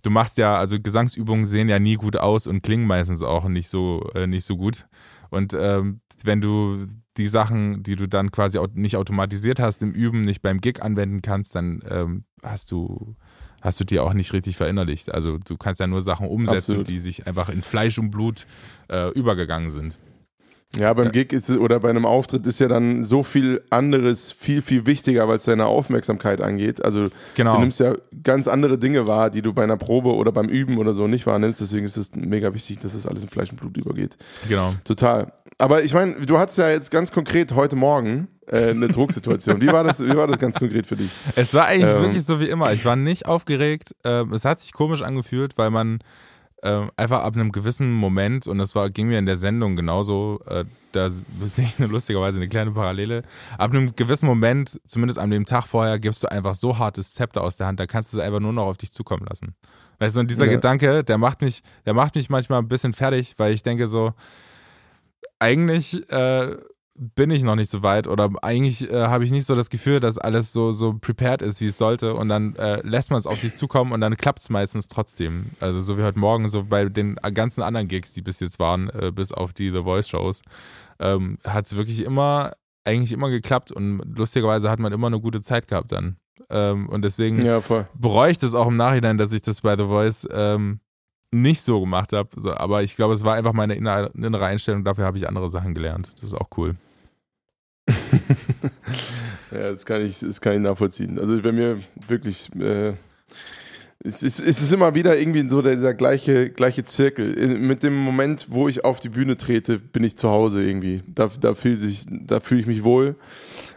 [0.07, 3.69] du machst ja, also Gesangsübungen sehen ja nie gut aus und klingen meistens auch nicht
[3.69, 4.87] so, äh, nicht so gut.
[5.31, 10.21] Und ähm, wenn du die Sachen, die du dann quasi nicht automatisiert hast im Üben,
[10.23, 13.17] nicht beim Gig anwenden kannst, dann ähm, hast du
[13.61, 15.13] hast du die auch nicht richtig verinnerlicht.
[15.13, 16.89] Also du kannst ja nur Sachen umsetzen, Absolut.
[16.89, 18.47] die sich einfach in Fleisch und Blut
[18.89, 19.99] äh, übergegangen sind.
[20.79, 24.61] Ja, beim Gig ist oder bei einem Auftritt ist ja dann so viel anderes viel,
[24.61, 26.85] viel wichtiger, was deine Aufmerksamkeit angeht.
[26.85, 27.55] Also Genau.
[27.55, 30.77] du nimmst ja ganz andere Dinge wahr, die du bei einer Probe oder beim Üben
[30.77, 31.61] oder so nicht wahrnimmst.
[31.63, 34.19] Deswegen ist es mega wichtig, dass das alles in Fleisch und Blut übergeht.
[34.49, 34.75] Genau.
[34.85, 35.33] Total.
[35.57, 39.63] Aber ich meine, du hattest ja jetzt ganz konkret heute Morgen äh, eine Drucksituation.
[39.63, 41.11] Wie war das, wie war das ganz konkret für dich?
[41.37, 42.03] Es war eigentlich Ähm.
[42.03, 42.73] wirklich so wie immer.
[42.75, 43.95] Ich war nicht aufgeregt.
[44.05, 46.01] Ähm, es hat sich komisch angefühlt, weil man
[46.63, 50.41] ähm, einfach ab einem gewissen Moment, und das war, ging mir in der Sendung genauso,
[50.47, 51.11] äh, da
[51.45, 53.23] sehe ich lustigerweise eine kleine Parallele,
[53.59, 57.43] ab einem gewissen Moment, zumindest an dem Tag vorher, gibst du einfach so hartes Zepter
[57.43, 59.55] aus der Hand, da kannst du es einfach nur noch auf dich zukommen lassen.
[59.99, 60.53] Weißt du, und dieser Ja.
[60.53, 64.13] Gedanke, der macht mich, der macht mich manchmal ein bisschen fertig, weil ich denke so,
[65.39, 66.57] eigentlich äh,
[66.99, 70.01] bin ich noch nicht so weit oder eigentlich äh, habe ich nicht so das Gefühl,
[70.01, 73.27] dass alles so, so prepared ist, wie es sollte und dann äh, lässt man es
[73.27, 75.51] auf sich zukommen und dann klappt es meistens trotzdem.
[75.61, 78.89] Also so wie heute Morgen, so bei den ganzen anderen Gigs, die bis jetzt waren,
[78.91, 80.43] äh, bis auf die The Voice Shows,
[80.99, 82.53] ähm, hat es wirklich immer,
[82.85, 86.17] eigentlich immer geklappt und lustigerweise hat man immer eine gute Zeit gehabt dann.
[86.49, 87.61] Ähm, und deswegen Ja,
[87.95, 90.81] bereue ich das auch im Nachhinein, dass ich das bei The Voice ähm,
[91.43, 92.29] nicht so gemacht habe.
[92.37, 94.85] So, aber ich glaube, es war einfach meine innere, Einstellung.
[94.85, 96.13] Dafür habe ich andere Sachen gelernt.
[96.15, 96.77] Das ist auch cool.
[99.53, 101.19] Ja, das kann ich, das kann ich nachvollziehen.
[101.19, 102.95] Also bei mir wirklich, äh,
[104.01, 107.33] es, ist, es ist immer wieder irgendwie so der, dieser gleiche, gleiche Zirkel.
[107.35, 111.03] In, mit dem Moment, wo ich auf die Bühne trete, bin ich zu Hause irgendwie.
[111.07, 111.79] Da, da fühle
[112.41, 113.17] fühle ich mich wohl.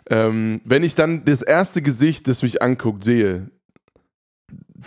[0.10, 3.50] Ähm, wenn ich dann das erste Gesicht, das mich anguckt, sehe,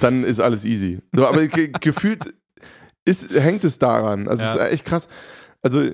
[0.00, 0.98] dann ist alles easy.
[1.12, 2.34] So, aber ge gefühlt
[3.04, 4.28] ist, hängt es daran.
[4.28, 4.64] Also es Ja.
[4.64, 5.08] ist echt krass.
[5.62, 5.90] Also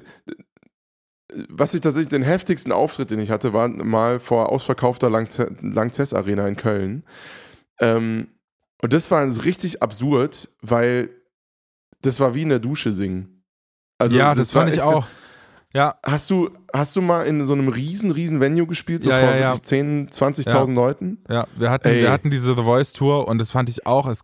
[1.50, 6.14] was ich tatsächlich den heftigsten Auftritt, den ich hatte, war mal vor ausverkaufter Langze- Langzess
[6.14, 7.04] Arena in Köln.
[7.80, 8.28] Ähm,
[8.80, 11.10] und das war richtig absurd, weil
[12.00, 13.44] das war wie in der Dusche singen.
[13.98, 15.06] Also ja, das, war fand ich auch.
[15.74, 19.18] Ja, Hast du, hast du mal in so einem riesen, riesen Venue gespielt, so Ja,
[19.20, 19.48] vor ja, ja.
[19.50, 21.18] wirklich 10, 20.000 Leuten?
[21.28, 21.46] ja.
[21.56, 22.00] Wir hatten, Ey.
[22.02, 24.06] wir hatten diese The Voice Tour und das fand ich auch.
[24.08, 24.22] Es,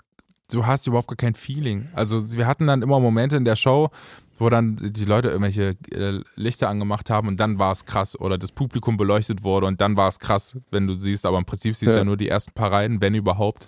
[0.50, 1.88] du hast überhaupt gar kein Feeling.
[1.94, 3.90] Also wir hatten dann immer Momente in der Show,
[4.38, 8.36] wo dann die Leute irgendwelche äh, Lichter angemacht haben und dann war es krass oder
[8.36, 11.76] das Publikum beleuchtet wurde und dann war es krass, wenn du siehst, aber im Prinzip
[11.76, 11.98] siehst du Ja.
[11.98, 13.66] ja nur die ersten paar Reihen, wenn überhaupt.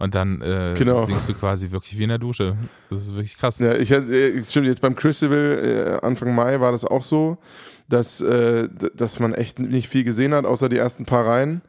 [0.00, 1.04] Und dann äh, Genau.
[1.04, 2.56] singst du quasi wirklich wie in der Dusche.
[2.88, 3.58] Das ist wirklich krass.
[3.58, 7.36] Ja, ich hatte, äh, stimmt, jetzt beim Crucible äh, Anfang Mai war das auch so,
[7.88, 11.62] dass, äh, dass man echt nicht viel gesehen hat, außer die ersten paar Reihen.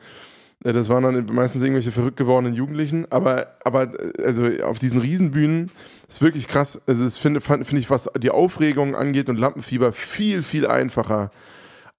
[0.63, 3.83] Äh, Das waren dann meistens irgendwelche verrückt gewordenen Jugendlichen, aber, aber
[4.17, 5.71] äh, also auf diesen Riesenbühnen
[6.07, 6.81] ist wirklich krass.
[6.87, 11.31] Also es finde finde ich, was die Aufregung angeht und Lampenfieber viel, viel einfacher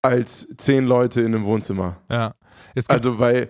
[0.03, 1.99] als zehn Leute in einem Wohnzimmer.
[2.09, 2.35] Ja.
[2.89, 3.49] Also, weil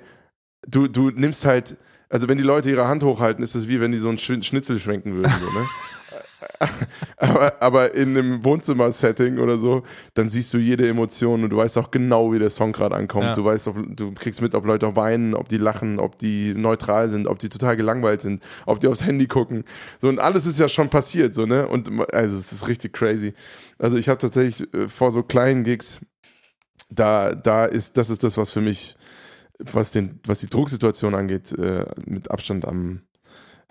[0.66, 1.76] du, du nimmst halt,
[2.08, 4.42] also wenn die Leute ihre Hand hochhalten, ist es wie wenn die so einen Sch-
[4.42, 5.66] Schnitzel schwenken würden, so, ne?
[7.16, 9.82] aber, aber in einem Wohnzimmer-Setting oder so,
[10.14, 13.26] dann siehst du jede Emotion und du weißt auch genau, wie der Song gerade ankommt.
[13.26, 13.34] Ja.
[13.34, 17.08] Du weißt, ob, du kriegst mit, ob Leute weinen, ob die lachen, ob die neutral
[17.08, 19.64] sind, ob die total gelangweilt sind, ob die aufs Handy gucken.
[19.98, 21.68] So, und alles ist ja schon passiert, so, ne?
[21.68, 23.34] Und also es ist richtig crazy.
[23.78, 26.00] Also ich habe tatsächlich äh, vor so kleinen Gigs,
[26.90, 28.96] da, da ist, das ist das, was für mich,
[29.58, 33.02] was, den, was die Drucksituation angeht, äh, mit Abstand am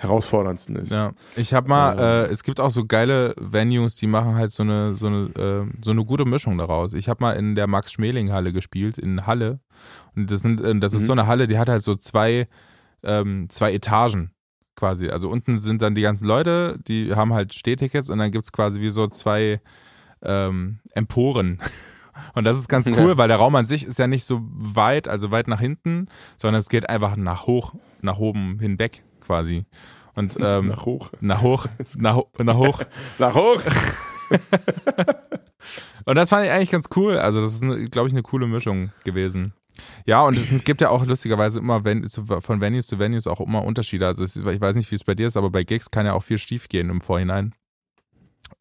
[0.01, 0.91] herausforderndsten ist.
[0.91, 1.99] Ja, ich habe mal, Ähm.
[1.99, 5.25] äh, es gibt auch so geile Venues, die machen halt so eine so eine
[5.69, 6.93] äh, so eine gute Mischung daraus.
[6.93, 9.59] Ich habe mal in der Max Schmeling Halle gespielt in Halle
[10.15, 11.05] und das sind äh, das ist Mhm.
[11.05, 12.47] so eine Halle, die hat halt so zwei
[13.03, 14.31] ähm, zwei Etagen
[14.75, 15.09] quasi.
[15.09, 18.79] Also unten sind dann die ganzen Leute, die haben halt Stehtickets und dann gibt's quasi
[18.79, 19.59] wie so zwei
[20.23, 21.59] ähm, Emporen.
[22.35, 23.17] Und das ist ganz cool, Ja.
[23.17, 26.59] weil der Raum an sich ist ja nicht so weit, also weit nach hinten, sondern
[26.59, 29.65] es geht einfach nach hoch, nach oben hinweg quasi.
[30.15, 31.11] Und ähm, Nach hoch.
[31.21, 32.81] nach hoch, nach, ho- nach hoch.
[33.19, 33.61] Nach hoch!
[36.05, 37.17] Und das fand ich eigentlich ganz cool.
[37.17, 39.53] Also, das ist, glaube ich, eine coole Mischung gewesen.
[40.07, 43.63] Ja, und es gibt ja auch lustigerweise immer Ven von Venues zu Venues auch immer
[43.63, 44.07] Unterschiede.
[44.07, 46.23] Also, ich weiß nicht, wie es bei dir ist, aber bei Gigs kann ja auch
[46.23, 47.53] viel schief gehen im Vorhinein.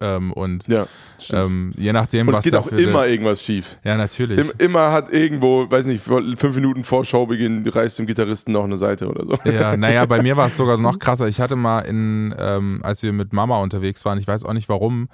[0.01, 0.87] Ähm, und Ja,
[1.31, 3.77] ähm, je nachdem, und was es geht auch immer irgendwas schief.
[3.83, 4.39] Ja, natürlich.
[4.39, 8.77] Im, immer hat irgendwo, weiß nicht, fünf Minuten vor Showbeginn reißt dem Gitarristen noch eine
[8.77, 9.37] Seite oder so.
[9.43, 11.27] Ja, naja, bei mir war es sogar noch krasser.
[11.27, 14.69] Ich hatte mal in, ähm, als wir mit Mama unterwegs waren, ich weiß auch nicht
[14.69, 15.09] warum,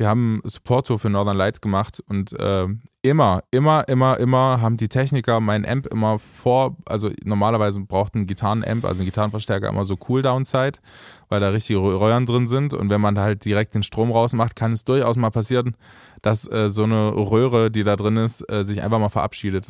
[0.00, 4.88] wir haben Support-Tour für Northern Lights gemacht und ähm, immer, immer, immer, immer haben die
[4.88, 9.98] Techniker meinen Amp immer vor, also normalerweise braucht ein Gitarrenamp, also ein Gitarrenverstärker immer so
[9.98, 10.80] Cooldown-Zeit,
[11.28, 14.10] weil da richtige Rö- Röhren drin sind und wenn man da halt direkt den Strom
[14.10, 15.76] rausmacht, kann es durchaus mal passieren,
[16.22, 19.66] dass äh, so eine Röhre, die da drin ist, äh, sich einfach mal verabschiedet.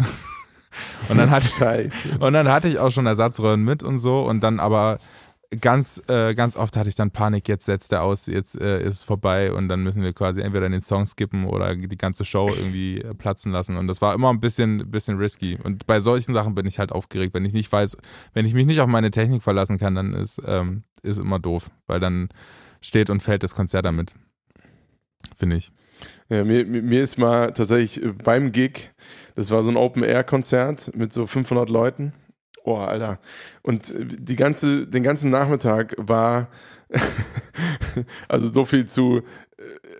[1.08, 2.18] und dann hat Scheiße.
[2.20, 4.98] und dann hatte ich auch schon Ersatzröhren mit und so und dann aber
[5.58, 8.96] ganz, äh, ganz oft hatte ich dann Panik, jetzt setzt er aus, jetzt äh, ist
[8.96, 12.48] es vorbei und dann müssen wir quasi entweder den Song skippen oder die ganze Show
[12.48, 13.76] irgendwie äh, platzen lassen.
[13.76, 15.58] Und das war immer ein bisschen, bisschen risky.
[15.62, 17.96] Und bei solchen Sachen bin ich halt aufgeregt, wenn ich nicht weiß,
[18.32, 21.98] wenn ich mich nicht auf meine Technik verlassen kann, dann ist, ähm, immer doof, weil
[21.98, 22.28] dann
[22.80, 24.14] steht und fällt das Konzert damit.
[25.36, 25.72] Finde ich.
[26.28, 28.90] Ja, mir, mir ist mal tatsächlich äh, beim Gig,
[29.34, 32.12] das war so ein Open-Air-Konzert mit so 500 Leuten.
[32.64, 33.18] Oh, Alter.
[33.62, 36.48] Und äh, die ganze, den ganzen Nachmittag war,
[38.28, 39.22] also so viel zu,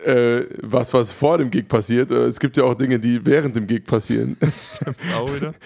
[0.05, 2.11] äh, was, was vor dem Gig passiert.
[2.11, 4.37] Es gibt ja auch Dinge, die während dem Gig passieren.
[4.53, 5.53] Stimmt auch wieder.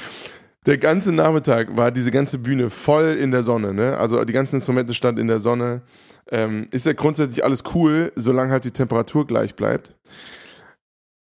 [0.66, 3.98] Der ganze Nachmittag war diese ganze Bühne voll in der Sonne, ne?
[3.98, 5.84] Also die ganzen Instrumente standen in der Sonne.
[6.32, 9.94] Ähm, ist ja grundsätzlich alles cool, solange halt die Temperatur gleich bleibt.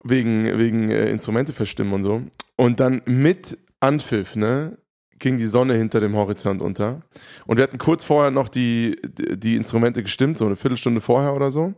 [0.02, 2.22] Wegen, wegen äh, Instrumente verstimmen und so.
[2.56, 4.76] Und dann mit Anpfiff, ne?
[5.18, 7.02] Ging die Sonne hinter dem Horizont unter.
[7.46, 11.50] Und wir hatten kurz vorher noch die, die Instrumente gestimmt, so eine Viertelstunde vorher oder
[11.50, 11.74] so.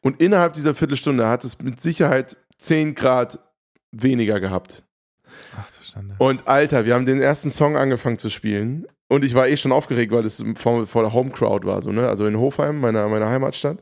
[0.00, 3.38] Und innerhalb dieser Viertelstunde hat es mit Sicherheit 10 Grad
[3.90, 4.84] weniger gehabt.
[5.56, 6.16] Ach, Schande.
[6.18, 8.86] Und Alter, wir haben den ersten Song angefangen zu spielen.
[9.08, 11.92] Und ich war eh schon aufgeregt, weil das vor, vor der Home Crowd war, so,
[11.92, 12.08] ne?
[12.08, 13.78] Also in Hofheim, meiner, meiner Heimatstadt.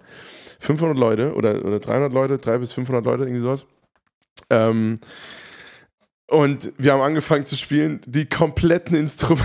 [0.60, 3.66] 500 Leute oder, oder 300 Leute, 300 bis 500 Leute, irgendwie sowas.
[4.50, 4.96] Ähm,
[6.32, 8.00] und wir haben angefangen zu spielen.
[8.06, 9.44] Die kompletten Instrumente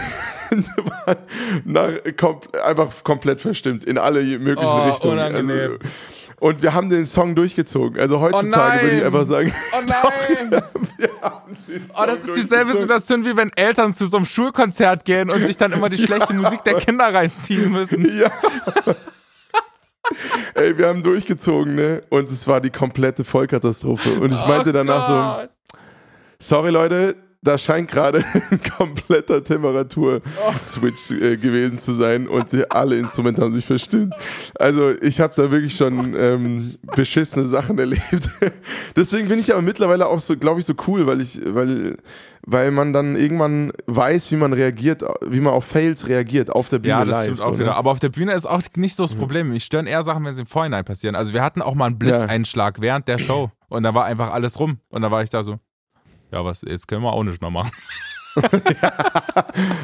[1.06, 1.17] waren
[1.65, 5.19] nach, kom einfach komplett verstimmt in alle möglichen oh, Richtungen.
[5.19, 5.78] Also,
[6.39, 8.00] und wir haben den Song durchgezogen.
[8.00, 9.54] Also heutzutage oh würde ich einfach sagen.
[9.73, 10.62] Oh nein!
[11.93, 15.58] oh, das ist dieselbe Situation, wie wenn Eltern zu so einem Schulkonzert gehen und sich
[15.58, 16.39] dann immer die schlechte ja.
[16.39, 18.17] Musik der Kinder reinziehen müssen.
[18.17, 18.32] Ja.
[20.54, 22.04] Ey, wir haben durchgezogen, ne?
[22.10, 24.21] Und es war die komplette Vollkatastrophe.
[24.21, 25.50] Und ich meinte danach Gott.
[25.50, 25.58] so
[26.39, 27.15] sorry Leute,
[27.47, 33.52] da scheint gerade ein kompletter Temperatur-Switch äh, gewesen zu sein und sie, alle Instrumente haben
[33.52, 34.13] sich verstimmt.
[34.56, 38.30] Also ich habe da wirklich schon ähm, beschissene Sachen erlebt.
[38.95, 41.97] Deswegen bin ich aber mittlerweile auch so, glaube ich, so cool, weil ich, weil,
[42.45, 46.80] weil man dann irgendwann weiß, wie man reagiert, wie man auf Fails reagiert auf der
[46.80, 47.26] Bühne ja, das live.
[47.26, 47.65] Stimmt auch so, wieder.
[47.67, 47.76] Ne?
[47.76, 49.50] Aber auf der Bühne ist auch nicht so das Problem.
[49.50, 51.15] Mich stören eher Sachen, wenn sie im Vorhinein passieren.
[51.15, 52.84] Also wir hatten auch mal einen Blitzeinschlag ja.
[52.84, 55.60] während der Show und da war einfach alles rum und da war ich da so
[56.32, 57.72] ja, was, jetzt können wir auch nicht mehr machen.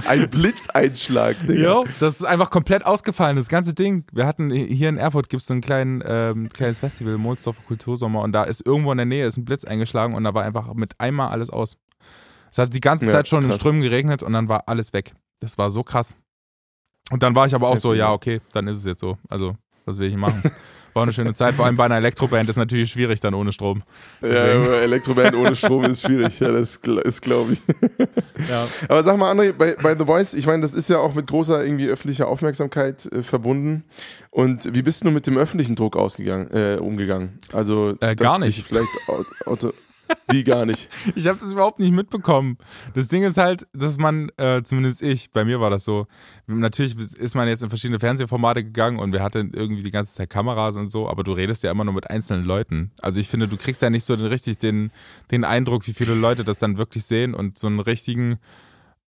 [0.07, 1.53] Ein Blitzeinschlag, Digga.
[1.53, 4.05] Ja, das ist einfach komplett ausgefallen, das ganze Ding.
[4.11, 8.21] Wir hatten hier in Erfurt gibt es so ein klein, ähm, kleines Festival, Molsdorfer Kultursommer,
[8.21, 10.73] und da ist irgendwo in der Nähe ist ein Blitz eingeschlagen und da war einfach
[10.73, 11.77] mit einmal alles aus.
[12.51, 13.55] Es hat die ganze ja, Zeit schon krass.
[13.55, 15.13] in Strömen geregnet und dann war alles weg.
[15.39, 16.15] Das war so krass.
[17.09, 19.17] Und dann war ich aber auch so, ja, okay, dann ist es jetzt so.
[19.27, 20.43] Also, was will ich machen?
[20.93, 21.55] War eine schöne Zeit.
[21.55, 23.83] Vor allem bei einer Elektroband ist natürlich schwierig dann ohne Strom.
[24.21, 24.63] Deswegen.
[24.63, 26.39] Ja, Elektroband ohne Strom ist schwierig.
[26.39, 27.61] Ja, das ist, glaube ich.
[28.49, 28.67] Ja.
[28.87, 31.27] Aber sag mal, André, bei, bei The Voice, ich meine, das ist ja auch mit
[31.27, 33.83] großer irgendwie öffentlicher Aufmerksamkeit äh, verbunden.
[34.29, 37.39] Und wie bist du mit dem öffentlichen Druck ausgegangen, äh, umgegangen?
[37.51, 38.65] Also äh, gar nicht.
[38.67, 38.87] Vielleicht
[39.45, 39.71] Auto,
[40.27, 40.89] wie gar nicht?
[41.15, 42.57] ich habe das überhaupt nicht mitbekommen.
[42.93, 46.07] Das Ding ist halt, dass man, äh, zumindest ich, bei mir war das so,
[46.47, 50.29] natürlich ist man jetzt in verschiedene Fernsehformate gegangen und wir hatten irgendwie die ganze Zeit
[50.29, 52.91] Kameras und so, aber du redest ja immer nur mit einzelnen Leuten.
[53.01, 54.91] Also ich finde, du kriegst ja nicht so den, richtig den,
[55.31, 58.37] den Eindruck, wie viele Leute das dann wirklich sehen und so einen richtigen,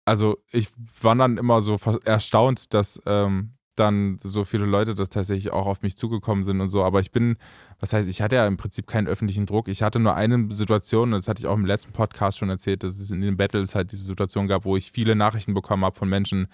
[0.04, 0.68] also ich
[1.00, 5.82] war dann immer so erstaunt, dass ähm, dann so viele Leute das tatsächlich auch auf
[5.82, 6.84] mich zugekommen sind und so.
[6.84, 7.36] Aber ich bin,
[7.84, 9.68] was heißt, ich hatte ja im Prinzip keinen öffentlichen Druck.
[9.68, 12.98] Ich hatte nur eine Situation, das hatte ich auch im letzten Podcast schon erzählt, dass
[12.98, 16.08] es in den Battles halt diese Situation gab, wo ich viele Nachrichten bekommen habe von
[16.08, 16.46] Menschen,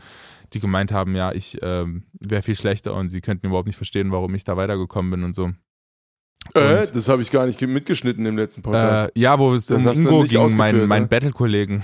[0.53, 4.11] die gemeint haben, ja, ich ähm, wäre viel schlechter und sie könnten überhaupt nicht verstehen,
[4.11, 5.53] warum ich da weitergekommen bin und so.
[6.55, 9.12] Äh, das habe ich gar nicht mitgeschnitten im letzten Podcast.
[9.14, 11.09] Äh, ja, wo es um Ingo ging, mein, mein ne?
[11.09, 11.81] Battle-Kollegen.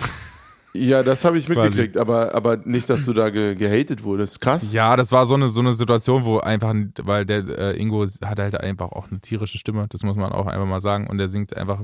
[0.76, 4.40] Ja, das habe ich mitgekriegt, aber, aber nicht, dass du da ge gehatet wurdest.
[4.40, 4.72] Krass.
[4.72, 8.38] Ja, das war so eine, so eine Situation, wo einfach, weil der äh, Ingo hat
[8.38, 11.06] halt einfach auch eine tierische Stimme, das muss man auch einfach mal sagen.
[11.06, 11.82] Und er singt einfach,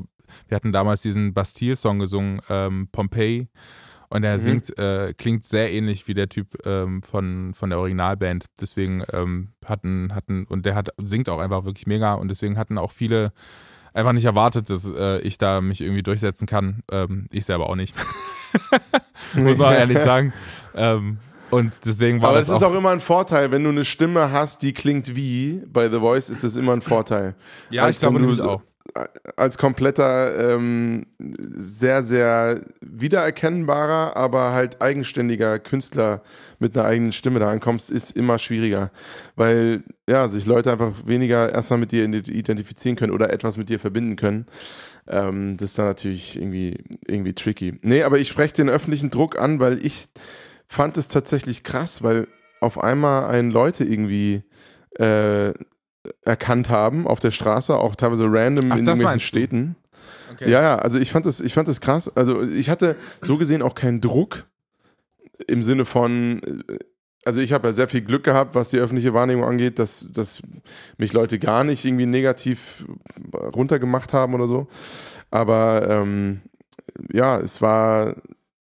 [0.48, 3.48] wir hatten damals diesen Bastille-Song gesungen, ähm, Pompeii.
[4.08, 4.42] Und er mhm.
[4.42, 8.44] singt, äh, klingt sehr ähnlich wie der Typ ähm, von, von der Originalband.
[8.60, 12.76] Deswegen ähm, hatten, hatten, und der hat, singt auch einfach wirklich mega und deswegen hatten
[12.76, 13.32] auch viele
[13.94, 16.82] einfach nicht erwartet, dass äh, ich da mich irgendwie durchsetzen kann.
[16.90, 17.94] Ähm, ich selber auch nicht.
[19.34, 20.32] Muss man ehrlich sagen.
[20.74, 21.18] Ähm,
[21.50, 22.48] und deswegen war Aber das.
[22.48, 25.62] Aber es ist auch immer ein Vorteil, wenn du eine Stimme hast, die klingt wie
[25.66, 27.34] bei The Voice, ist das immer ein Vorteil.
[27.70, 28.62] Ja, Als ich glaube nämlich auch
[29.36, 36.22] als kompletter, ähm, sehr, sehr wiedererkennbarer, aber halt eigenständiger Künstler
[36.58, 38.90] mit einer eigenen Stimme da ankommst, ist immer schwieriger.
[39.36, 43.78] Weil, ja, sich Leute einfach weniger erstmal mit dir identifizieren können oder etwas mit dir
[43.78, 44.46] verbinden können.
[45.06, 47.78] Ähm, das ist dann natürlich irgendwie, irgendwie tricky.
[47.82, 50.08] Nee, aber ich spreche den öffentlichen Druck an, weil ich
[50.66, 52.28] fand es tatsächlich krass, weil
[52.60, 54.42] auf einmal einen Leute irgendwie
[54.98, 55.52] äh,
[56.22, 59.20] erkannt haben auf der Straße, auch teilweise random Ach, in irgendwelchen?
[59.20, 59.76] Städten.
[60.32, 60.50] Okay.
[60.50, 62.14] Ja, ja, also ich fand das, ich fand das krass.
[62.16, 64.46] Also ich hatte so gesehen auch keinen Druck
[65.46, 66.78] im Sinne von, äh,
[67.24, 70.42] also ich habe ja sehr viel Glück gehabt, was die öffentliche Wahrnehmung angeht, dass, dass
[70.96, 72.84] mich Leute gar nicht irgendwie negativ
[73.32, 74.66] runtergemacht haben oder so.
[75.30, 76.40] Aber ähm,
[77.12, 78.16] ja, es war,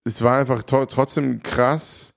[0.03, 2.10] es war einfach trotzdem krass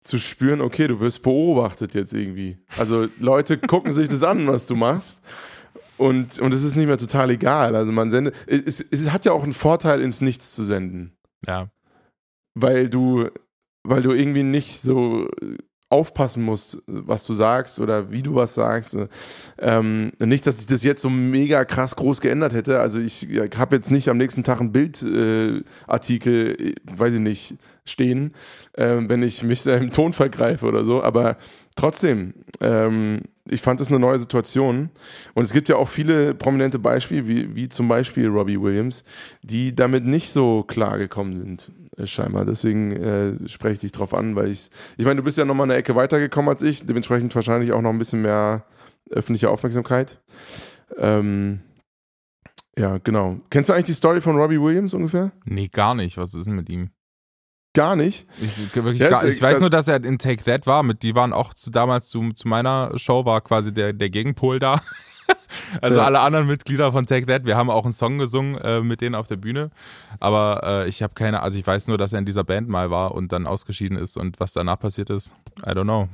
[0.00, 2.58] zu spüren, okay, du wirst beobachtet jetzt irgendwie.
[2.78, 5.22] Also Leute gucken sich das an, was du machst.
[5.98, 7.76] Und, und es ist nicht mehr total egal.
[7.76, 11.12] Also man sendet, es, es hat ja auch einen Vorteil, ins Nichts zu senden.
[11.46, 11.70] Ja.
[12.54, 13.28] Weil du,
[13.82, 15.28] weil du irgendwie nicht so
[15.90, 18.96] aufpassen musst, was du sagst oder wie du was sagst.
[19.58, 22.78] Ähm, nicht, dass sich das jetzt so mega krass groß geändert hätte.
[22.80, 28.34] Also ich, habe jetzt nicht am nächsten Tag einen Bildartikel, äh, weiß ich nicht, stehen,
[28.74, 31.02] äh, wenn ich mich da im Ton vergreife oder so.
[31.02, 31.36] Aber
[31.74, 34.90] trotzdem, ähm, ich fand das eine neue Situation.
[35.34, 39.04] Und es gibt ja auch viele prominente Beispiele, wie, wie zum Beispiel Robbie Williams,
[39.42, 42.44] die damit nicht so klar gekommen sind, äh, scheinbar.
[42.44, 45.64] Deswegen äh, spreche ich dich drauf an, weil ich, ich meine, du bist ja nochmal
[45.64, 48.64] eine Ecke weitergekommen als ich, dementsprechend wahrscheinlich auch noch ein bisschen mehr
[49.10, 50.20] öffentliche Aufmerksamkeit.
[50.98, 51.60] Ähm,
[52.78, 53.40] ja, genau.
[53.50, 55.32] Kennst du eigentlich die Story von Robbie Williams ungefähr?
[55.44, 56.16] Nee, gar nicht.
[56.16, 56.90] Was ist denn mit ihm?
[57.72, 58.26] Gar nicht.
[58.40, 60.82] Ich, wirklich Ja, gar, ich weiß äh, nur, dass er in Take That war.
[60.82, 64.58] Mit, die waren auch zu, damals zu, zu meiner Show, war quasi der, der Gegenpol
[64.58, 64.80] da.
[65.80, 66.06] also Ja.
[66.06, 67.44] alle anderen Mitglieder von Take That.
[67.44, 69.70] Wir haben auch einen Song gesungen äh, mit denen auf der Bühne.
[70.18, 72.90] Aber äh, ich habe keine, also ich weiß nur, dass er in dieser Band mal
[72.90, 75.32] war und dann ausgeschieden ist und was danach passiert ist.
[75.60, 76.08] I don't know.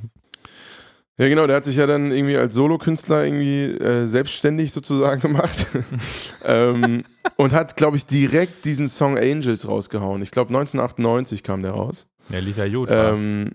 [1.19, 5.65] Ja, genau, der hat sich ja dann irgendwie als Solokünstler irgendwie äh, selbstständig sozusagen gemacht.
[6.45, 7.03] ähm,
[7.37, 10.21] und hat, glaube ich, direkt diesen Song Angels rausgehauen.
[10.21, 12.07] Ich glaube, 1998 kam der raus.
[12.29, 12.89] Ja, lief ja gut.
[12.91, 13.47] Ähm,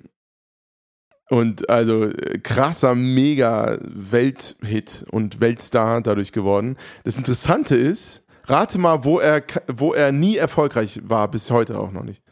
[1.29, 6.77] und also äh, krasser, mega Welthit und Weltstar dadurch geworden.
[7.05, 11.92] Das Interessante ist, rate mal, wo er, wo er nie erfolgreich war, bis heute auch
[11.92, 12.22] noch nicht.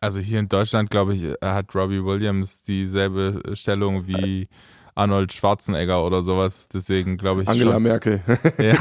[0.00, 4.48] Also hier in Deutschland, glaube ich, hat Robbie Williams dieselbe Stellung wie
[4.94, 6.68] Arnold Schwarzenegger oder sowas.
[6.68, 7.82] Deswegen glaube ich Angela schon.
[7.82, 8.20] Merkel.
[8.58, 8.74] Ja.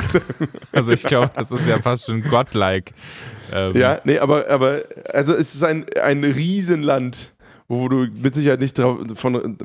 [0.72, 2.94] Also ich glaube, das ist ja fast schon godlike.
[3.54, 4.82] Ähm, Ja, nee, aber, aber
[5.14, 7.34] also es ist ein, ein Riesenland,
[7.68, 9.58] wo du mit Sicherheit nicht drauf, von,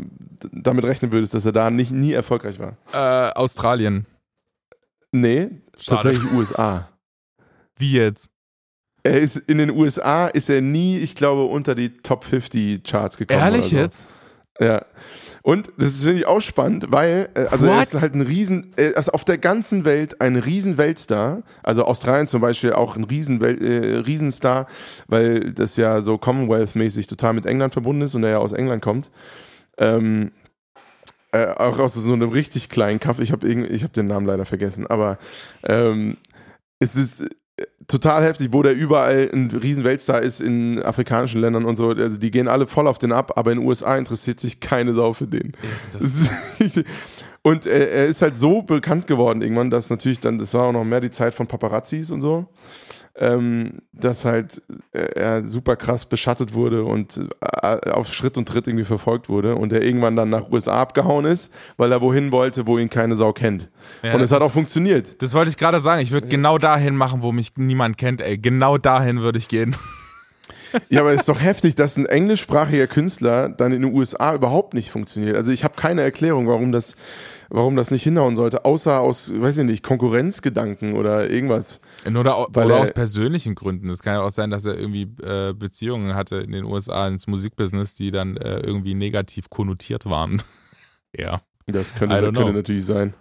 [0.52, 2.76] damit rechnen würdest, dass er da nicht, nie erfolgreich war.
[2.92, 4.06] Äh, Australien.
[5.10, 6.02] Nee, Schade.
[6.02, 6.88] tatsächlich USA.
[7.76, 8.30] Wie jetzt?
[9.02, 13.16] Er ist in den USA ist er nie, ich glaube, unter die Top 50 Charts
[13.16, 13.40] gekommen.
[13.40, 13.76] Ehrlich so.
[13.76, 14.06] jetzt?
[14.60, 14.84] Ja.
[15.42, 17.82] Und das ist, finde ich, auch spannend, weil, äh, also er What?
[17.82, 21.42] ist halt ein Riesen, er ist auf der ganzen Welt ein Riesen-Weltstar.
[21.64, 24.66] Also Australien zum Beispiel auch ein Riesen äh, Riesenstar,
[25.08, 28.82] weil das ja so Commonwealth-mäßig total mit England verbunden ist und er ja aus England
[28.82, 29.10] kommt.
[29.78, 30.30] Ähm,
[31.32, 33.18] äh, auch aus so einem richtig kleinen Kaff.
[33.18, 35.18] Ich habe hab den Namen leider vergessen, aber
[35.64, 36.18] ähm,
[36.78, 37.28] es ist äh,
[37.88, 41.90] total heftig, wo der überall ein riesen Weltstar ist in afrikanischen Ländern und so.
[41.90, 44.94] Also die gehen alle voll auf den ab, aber in den USA interessiert sich keine
[44.94, 45.52] Sau für den.
[47.42, 50.72] Und er, er ist halt so bekannt geworden irgendwann, dass natürlich dann, das war auch
[50.72, 52.46] noch mehr die Zeit von Paparazzis und so,
[53.16, 57.20] ähm, dass halt äh, er super krass beschattet wurde und
[57.62, 61.24] äh, auf Schritt und Tritt irgendwie verfolgt wurde und er irgendwann dann nach USA abgehauen
[61.24, 63.70] ist, weil er wohin wollte, wo ihn keine Sau kennt.
[64.02, 65.20] Ja, und es hat auch funktioniert.
[65.20, 66.00] Das wollte ich gerade sagen.
[66.00, 68.38] Ich würde genau dahin machen, wo mich niemand kennt, ey.
[68.38, 69.76] Genau dahin würde ich gehen.
[70.88, 74.74] Ja, aber es ist doch heftig, dass ein englischsprachiger Künstler dann in den USA überhaupt
[74.74, 75.36] nicht funktioniert.
[75.36, 76.96] Also ich habe keine Erklärung, warum das,
[77.48, 81.80] warum das nicht hinhauen sollte, außer aus, weiß ich nicht, Konkurrenzgedanken oder irgendwas.
[82.06, 83.88] Oder, Weil oder er- aus persönlichen Gründen.
[83.90, 87.26] Es kann ja auch sein, dass er irgendwie äh, Beziehungen hatte in den USA ins
[87.26, 90.42] Musikbusiness, die dann äh, irgendwie negativ konnotiert waren.
[91.16, 91.40] ja.
[91.66, 93.14] Das könnte, könnte natürlich sein.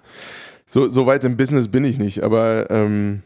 [0.65, 3.21] So, so weit im Business bin ich nicht, aber ähm,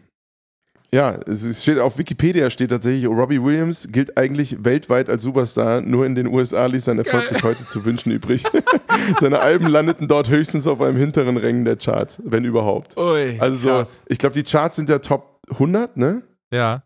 [0.95, 6.05] ja, es steht auf Wikipedia steht tatsächlich, Robbie Williams gilt eigentlich weltweit als Superstar, nur
[6.05, 7.33] in den USA ließ sein Erfolg Geil.
[7.33, 8.43] bis heute zu wünschen übrig.
[9.19, 12.95] Seine Alben landeten dort höchstens auf einem hinteren Rängen der Charts, wenn überhaupt.
[12.95, 13.99] Ui, Also so, krass.
[14.07, 16.23] ich glaube, die Charts sind ja Top 100, ne?
[16.49, 16.84] Ja.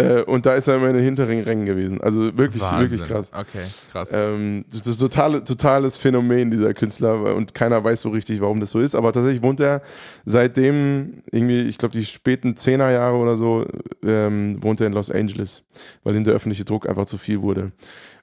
[0.00, 2.00] Äh, und da ist er immer in den hinteren Rängen gewesen.
[2.00, 2.90] Also wirklich, Wahnsinn.
[2.90, 3.30] wirklich krass.
[3.34, 4.12] Okay, krass.
[4.14, 8.70] Ähm, das ist totale, totales Phänomen, dieser Künstler, und keiner weiß so richtig, warum das
[8.70, 8.94] so ist.
[8.94, 9.82] Aber tatsächlich wohnt er
[10.24, 13.66] seitdem, irgendwie, ich glaube, die späten Zehnerjahre oder so,
[14.04, 15.62] ähm, wohnt er in Los Angeles,
[16.02, 17.72] weil ihm der öffentliche Druck einfach zu viel wurde.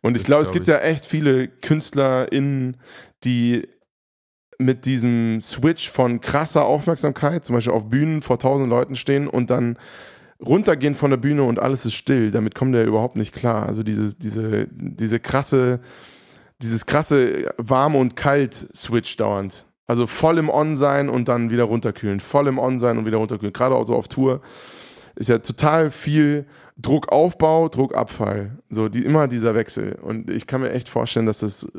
[0.02, 0.74] Und ich glaube, es glaub gibt ich.
[0.74, 2.78] ja echt viele KünstlerInnen,
[3.24, 3.68] die
[4.60, 9.50] mit diesem Switch von krasser Aufmerksamkeit, zum Beispiel auf Bühnen vor tausend Leuten stehen und
[9.50, 9.78] dann
[10.46, 12.32] runtergehen von der Bühne und alles ist still.
[12.32, 13.66] Damit kommt er überhaupt nicht klar.
[13.66, 15.80] Also diese, diese, diese krasse
[16.62, 19.66] dieses krasse warm und kalt Switch dauernd.
[19.86, 23.18] Also voll im On sein und dann wieder runterkühlen, voll im On sein und wieder
[23.18, 23.54] runterkühlen.
[23.54, 24.42] Gerade auch so auf Tour
[25.16, 26.46] ist ja total viel
[26.78, 28.58] Druckaufbau, Druckabfall.
[28.70, 29.98] So die, immer dieser Wechsel.
[30.02, 31.72] Und ich kann mir echt vorstellen, dass das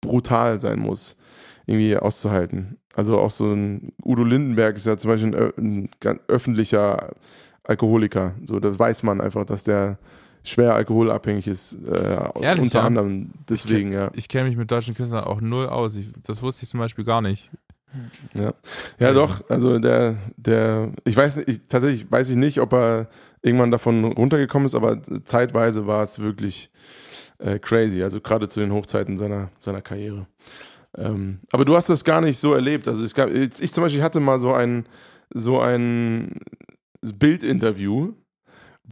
[0.00, 1.16] brutal sein muss,
[1.66, 2.78] irgendwie auszuhalten.
[2.94, 5.90] Also auch so ein Udo Lindenberg ist ja zum Beispiel ein,
[6.28, 7.10] öffentlicher
[7.70, 8.34] Alkoholiker.
[8.44, 9.98] So, das weiß man einfach, dass der
[10.42, 11.74] schwer alkoholabhängig ist.
[11.86, 12.84] Äh, Ehrlich, unter ja?
[12.84, 14.10] anderem deswegen, ich ja.
[14.14, 15.94] Ich kenne mich mit deutschen Künstlern auch null aus.
[15.94, 17.50] Ich, das wusste ich zum Beispiel gar nicht.
[18.34, 18.54] Ja,
[18.98, 19.48] ja doch.
[19.48, 23.08] Also der, der, ich weiß nicht, ich, tatsächlich weiß ich nicht, ob er
[23.42, 26.70] irgendwann davon runtergekommen ist, aber zeitweise war es wirklich
[27.38, 28.02] äh, crazy.
[28.02, 30.26] Also gerade zu den Hochzeiten seiner, seiner Karriere.
[30.96, 32.88] Ähm, aber du hast das gar nicht so erlebt.
[32.88, 34.86] Also es gab, ich zum Beispiel hatte mal so ein,
[35.32, 36.40] so ein
[37.00, 38.14] Bildinterview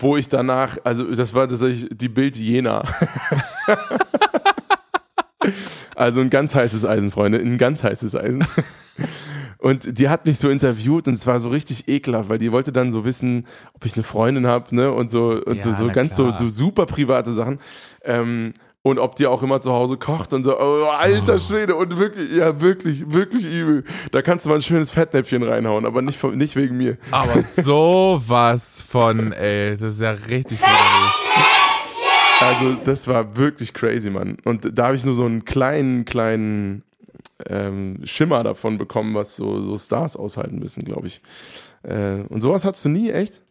[0.01, 2.85] wo ich danach, also das war tatsächlich die Bild Jena.
[5.97, 8.45] also ein ganz heißes Eisen, Freunde, ein ganz heißes Eisen.
[9.59, 12.73] Und die hat mich so interviewt und es war so richtig ekelhaft, weil die wollte
[12.73, 13.45] dann so wissen,
[13.75, 14.93] ob ich eine Freundin habe, ne?
[14.93, 17.59] Und so und ja, so, so ganz so, so super private Sachen.
[18.05, 18.53] Ähm,
[18.83, 21.39] und ob die auch immer zu Hause kocht und so, oh, alter oh.
[21.39, 23.85] Schwede und wirklich, ja, wirklich, wirklich übel.
[24.13, 26.97] Da kannst du mal ein schönes Fettnäpfchen reinhauen, aber nicht, nicht wegen mir.
[27.11, 30.61] Aber sowas von, ey, das ist ja richtig.
[32.41, 34.37] Also, das war wirklich crazy, Mann.
[34.45, 36.85] Und da habe ich nur so einen kleinen, kleinen
[37.47, 41.21] ähm, Schimmer davon bekommen, was so, so Stars aushalten müssen, glaube ich.
[41.83, 43.43] Äh, und sowas hattest du nie, echt?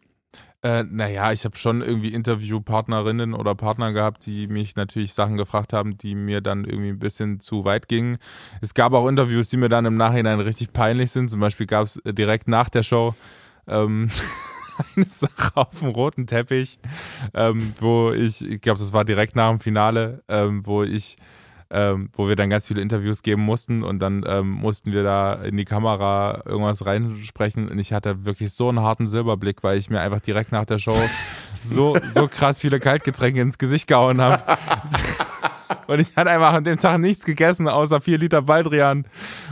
[0.60, 5.72] Äh, naja, ich habe schon irgendwie Interviewpartnerinnen oder Partner gehabt, die mich natürlich Sachen gefragt
[5.72, 8.18] haben, die mir dann irgendwie ein bisschen zu weit gingen.
[8.60, 11.30] Es gab auch Interviews, die mir dann im Nachhinein richtig peinlich sind.
[11.30, 13.14] Zum Beispiel gab es direkt nach der Show
[13.68, 14.10] ähm,
[14.96, 16.80] eine Sache auf dem roten Teppich,
[17.34, 21.18] ähm, wo ich, ich glaube, das war direkt nach dem Finale, ähm, wo ich
[21.70, 25.34] ähm, wo wir dann ganz viele Interviews geben mussten und dann ähm, mussten wir da
[25.34, 29.90] in die Kamera irgendwas reinsprechen und ich hatte wirklich so einen harten Silberblick, weil ich
[29.90, 30.96] mir einfach direkt nach der Show
[31.60, 34.42] so, so krass viele Kaltgetränke ins Gesicht gehauen habe.
[35.86, 39.06] Und ich hatte einfach an dem Tag nichts gegessen, außer vier Liter Baldrian.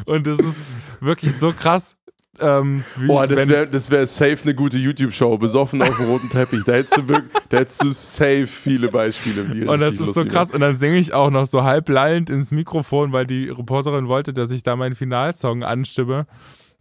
[0.04, 0.66] Und es ist
[1.00, 1.96] wirklich so krass.
[2.40, 6.64] Ähm, Boah, das wäre wär safe eine gute YouTube-Show, besoffen auf dem roten Teppich.
[6.64, 9.70] Da hättest du wirklich, da hättest du safe viele Beispiele.
[9.70, 10.50] Und das ist so krass.
[10.52, 14.32] Und dann singe ich auch noch so halb lallend ins Mikrofon, weil die Reporterin wollte,
[14.32, 16.26] dass ich da meinen Finalsong anstimme.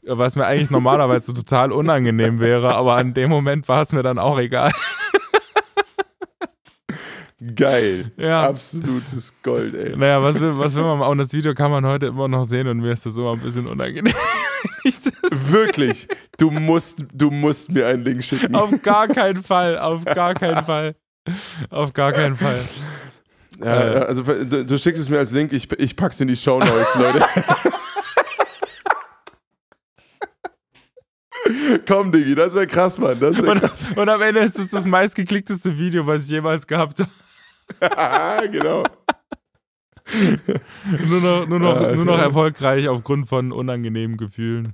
[0.08, 4.20] Was mir eigentlich normalerweise total unangenehm wäre, aber an dem Moment war es mir dann
[4.20, 4.72] auch egal.
[7.56, 8.12] Geil.
[8.18, 8.48] Ja.
[8.48, 9.96] Absolutes Gold, ey.
[9.96, 11.12] Naja, was will, was will man machen?
[11.12, 13.40] Und das Video kann man heute immer noch sehen und mir ist das immer ein
[13.40, 14.14] bisschen unangenehm.
[15.32, 16.08] Wirklich.
[16.38, 18.56] Du musst, du musst mir einen Link schicken.
[18.56, 19.78] Auf gar keinen Fall.
[19.78, 20.96] Auf gar keinen Fall.
[21.70, 22.62] Auf gar keinen Fall.
[23.60, 26.36] Ja, äh, also du, du, schickst es mir als Link, ich, ich pack's in die
[26.36, 27.26] Show Notes, Leute.
[31.88, 33.20] Komm, Diggi, das wäre krass, Mann.
[33.20, 33.72] Das wär und, krass.
[33.96, 37.00] und am Ende ist es das meistgeklickteste Video, was ich jemals gehabt
[37.82, 38.50] habe.
[38.50, 38.84] genau.
[41.10, 44.74] Nur noch, nur, noch, Ach, nur noch erfolgreich aufgrund von unangenehmen Gefühlen.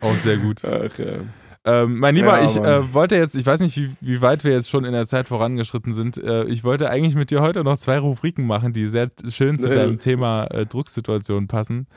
[0.00, 0.64] Auch sehr gut.
[0.64, 1.18] Ach, ja.
[1.66, 4.52] Ähm, mein Lieber, ja, ich äh, wollte jetzt, ich weiß nicht, wie, wie weit wir
[4.52, 6.16] jetzt schon in der Zeit vorangeschritten sind.
[6.16, 9.68] Äh, ich wollte eigentlich mit dir heute noch zwei Rubriken machen, die sehr schön zu
[9.68, 11.88] deinem Thema äh, Drucksituation passen.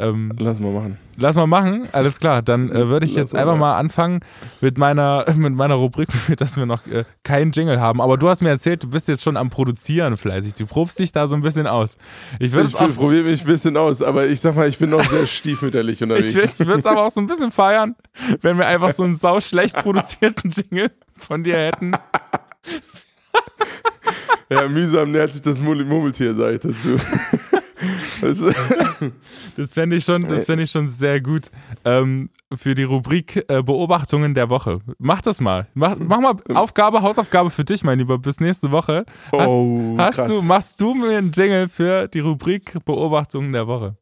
[0.00, 0.96] Ähm, lass mal machen.
[1.16, 2.40] Lass mal machen, alles klar.
[2.40, 4.20] Dann äh, würde ich lass jetzt einfach mal anfangen
[4.60, 8.00] mit meiner, mit meiner Rubrik, für das wir noch äh, keinen Jingle haben.
[8.00, 10.54] Aber du hast mir erzählt, du bist jetzt schon am Produzieren fleißig.
[10.54, 11.98] Du probst dich da so ein bisschen aus.
[12.38, 15.26] Ich, ich probiere mich ein bisschen aus, aber ich sag mal, ich bin noch sehr
[15.26, 16.32] stiefmütterlich unterwegs.
[16.32, 17.96] ich, ich würde es aber auch so ein bisschen feiern,
[18.40, 21.90] wenn wir einfach so einen sau schlecht produzierten Jingle von dir hätten.
[24.48, 26.96] ja, mühsam nähert sich das Murmeltier, sag ich dazu.
[29.56, 31.50] das fände ich, schon, fänd ich schon sehr gut
[31.84, 34.80] ähm, für die Rubrik äh, Beobachtungen der Woche.
[34.98, 35.66] Mach das mal.
[35.74, 39.04] Mach, mach mal Aufgabe, Hausaufgabe für dich, mein Lieber, bis nächste Woche.
[39.32, 43.96] Hast, oh, hast du, machst du mir einen Jingle für die Rubrik Beobachtungen der Woche?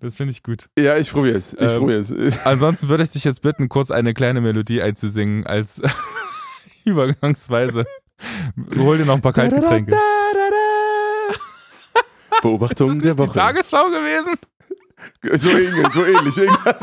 [0.00, 0.68] Das finde ich gut.
[0.78, 1.54] Ja, ich probiere es.
[1.54, 2.14] Ich ähm, probiere es.
[2.46, 5.80] Ansonsten würde ich dich jetzt bitten, kurz eine kleine Melodie einzusingen als
[6.84, 7.84] Übergangsweise.
[8.76, 9.96] Hol dir noch ein paar kalte Getränke.
[12.40, 13.28] Beobachtung der Woche.
[13.28, 14.34] Die Tagesschau gewesen?
[15.22, 16.36] So ähnlich, so ähnlich.
[16.36, 16.76] Irgendwas.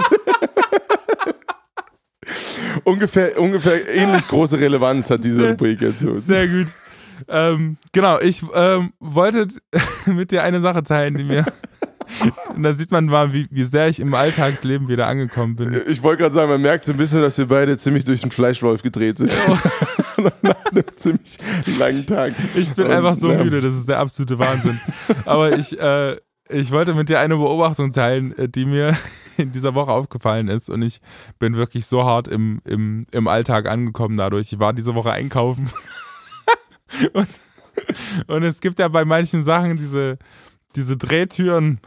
[2.84, 6.00] ungefähr, ungefähr ähnlich große Relevanz hat diese Rubrik jetzt.
[6.00, 6.68] Sehr gut.
[7.28, 9.48] Ähm, genau, ich ähm, wollte
[10.06, 11.46] mit dir eine Sache teilen, die mir
[12.56, 15.82] Und da sieht man mal, wie, wie sehr ich im Alltagsleben wieder angekommen bin.
[15.88, 18.32] Ich wollte gerade sagen, man merkt so ein bisschen, dass wir beide ziemlich durch den
[18.32, 19.32] Fleischwolf gedreht sind.
[20.42, 21.38] Nach einem ziemlich
[21.78, 22.34] langen Tag.
[22.56, 23.44] Ich bin Und, einfach so ja.
[23.44, 24.80] müde, das ist der absolute Wahnsinn.
[25.26, 26.18] Aber ich, äh,
[26.50, 28.98] ich wollte mit dir eine Beobachtung teilen, äh, die mir
[29.38, 30.70] in dieser Woche aufgefallen ist.
[30.70, 31.00] Und ich
[31.38, 34.52] bin wirklich so hart im, im, im Alltag angekommen dadurch.
[34.52, 35.70] Ich war diese Woche einkaufen.
[37.14, 37.28] und,
[38.28, 40.18] und es gibt ja bei manchen Sachen diese,
[40.76, 41.80] diese Drehtüren,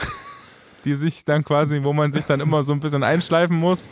[0.84, 3.88] die sich dann quasi, wo man sich dann immer so ein bisschen einschleifen muss.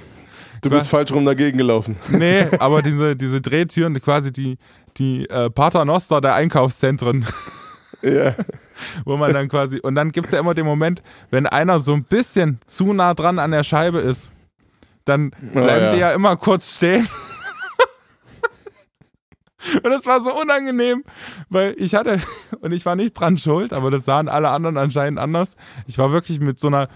[0.63, 1.97] Du bist falsch rum dagegen gelaufen.
[2.11, 4.59] Nee, aber diese, diese Drehtüren, quasi die,
[4.99, 7.25] die äh, Paternoster der Einkaufszentren,
[8.03, 8.35] Ja.
[9.05, 11.93] wo man dann quasi, und dann gibt es ja immer den Moment, wenn einer so
[11.95, 14.33] ein bisschen zu nah dran an der Scheibe ist,
[15.07, 15.93] dann Oh, bleiben ja.
[15.95, 17.09] die ja immer kurz stehen.
[19.83, 21.05] Und das war so unangenehm,
[21.49, 22.21] weil ich hatte,
[22.61, 25.57] und ich war nicht dran schuld, aber das sahen alle anderen anscheinend anders.
[25.87, 26.89] Ich war wirklich mit so einer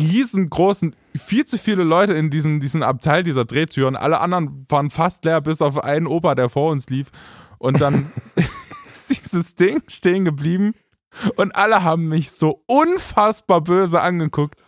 [0.00, 3.96] riesengroßen, viel zu viele Leute in diesen, diesen Abteil dieser Drehtüren.
[3.96, 7.08] Alle anderen waren fast leer, bis auf einen Opa, der vor uns lief.
[7.58, 8.10] Und dann
[8.94, 10.74] ist dieses Ding stehen geblieben
[11.36, 14.64] und alle haben mich so unfassbar böse angeguckt.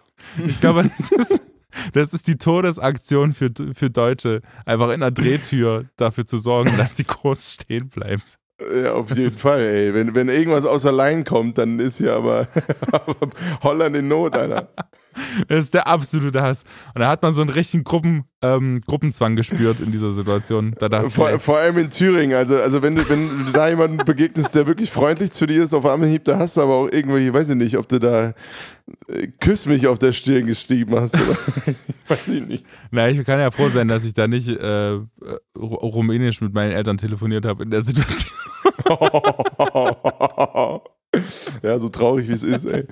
[0.46, 1.42] Ich glaube, das ist,
[1.92, 6.96] das ist die Todesaktion für, für Deutsche, einfach in der Drehtür dafür zu sorgen, dass
[6.96, 8.38] sie kurz stehen bleibt.
[8.60, 9.92] Ja, auf jeden Fall, ey.
[9.92, 12.48] Wenn, wenn irgendwas außer Line kommt, dann ist ja aber,
[12.92, 13.14] aber
[13.62, 14.70] Holland in Not, Alter.
[15.48, 16.64] Das ist der absolute Hass.
[16.94, 20.74] Und da hat man so einen richtigen Gruppen, ähm, Gruppenzwang gespürt in dieser Situation.
[20.78, 22.36] Da Vor, mir, vor allem in Thüringen.
[22.36, 25.74] Also, also wenn, du, wenn du da jemanden begegnest, der wirklich freundlich zu dir ist,
[25.74, 28.34] auf Anhieb, da hast du aber auch irgendwelche, weiß ich nicht, ob du da
[29.08, 31.36] äh, Küss mich auf der Stirn geschrieben hast oder
[32.08, 32.64] weiß ich nicht.
[32.90, 35.04] na, ich kann ja froh sein, dass ich da nicht äh, Ru-
[35.56, 38.32] Rumänisch mit meinen Eltern telefoniert habe in der Situation.
[41.62, 42.84] ja, so traurig wie es ist, ey.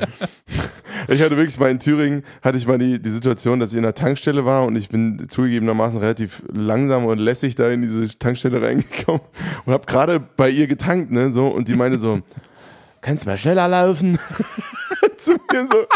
[1.09, 3.83] Ich hatte wirklich mal in Thüringen, hatte ich mal die, die Situation, dass ich in
[3.83, 8.63] der Tankstelle war und ich bin zugegebenermaßen relativ langsam und lässig da in diese Tankstelle
[8.63, 9.23] reingekommen
[9.65, 12.23] und habe gerade bei ihr getankt, ne, so, und die meinte so,
[13.01, 14.19] kannst du mal schneller laufen?
[15.17, 15.87] Zu mir so.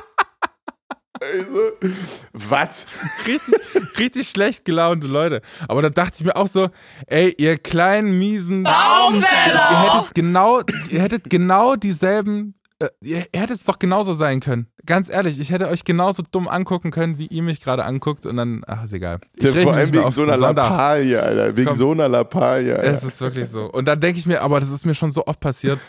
[1.21, 1.89] Ey, so,
[2.33, 2.87] was?
[3.27, 3.55] richtig,
[3.99, 5.43] richtig schlecht gelaunte Leute.
[5.67, 6.69] Aber da dachte ich mir auch so,
[7.07, 9.25] ey, ihr kleinen, miesen Baumfäller!
[9.71, 14.68] Ihr hättet genau, ihr hättet genau dieselben, äh, ihr hättet es doch genauso sein können.
[14.87, 18.37] Ganz ehrlich, ich hätte euch genauso dumm angucken können, wie ihr mich gerade anguckt und
[18.37, 19.18] dann, ach, ist egal.
[19.35, 20.37] Ich Ja, vor allem wegen auf so einer.
[20.37, 21.57] Lappalie, Alter.
[21.57, 21.76] Wegen Komm.
[21.76, 22.93] so einer Lappalie, Alter.
[22.93, 23.64] Es ist wirklich so.
[23.64, 25.81] Und dann denke ich mir, aber das ist mir schon so oft passiert,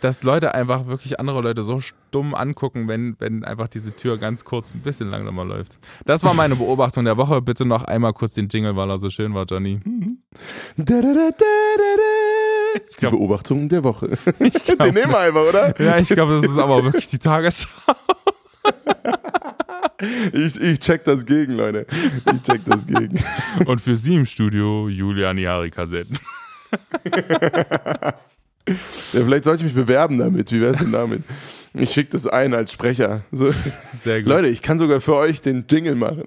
[0.00, 4.44] dass Leute einfach wirklich andere Leute so stumm angucken, wenn, wenn einfach diese Tür ganz
[4.44, 5.78] kurz ein bisschen langsamer läuft.
[6.06, 7.42] Das war meine Beobachtung der Woche.
[7.42, 9.80] Bitte noch einmal kurz den Jingle, weil er so schön war, Johnny.
[12.74, 14.08] Die glaub- Beobachtung der Woche.
[14.38, 15.80] glaub- Den nehmen wir einfach, oder?
[15.80, 17.68] Ja, ich glaube, das ist aber wirklich die Tagesschau.
[20.32, 21.84] Ich, ich check das gegen, Leute.
[22.32, 23.18] Ich check das gegen.
[23.66, 26.16] Und für Sie im Studio Julian Jari Kassetten.
[27.12, 28.14] Ja,
[29.12, 30.52] vielleicht sollte ich mich bewerben damit.
[30.52, 31.24] Wie wär's denn damit?
[31.74, 33.22] Ich schicke das ein als Sprecher.
[33.32, 33.52] So.
[33.92, 34.28] Sehr gut.
[34.28, 36.24] Leute, ich kann sogar für euch den Jingle machen.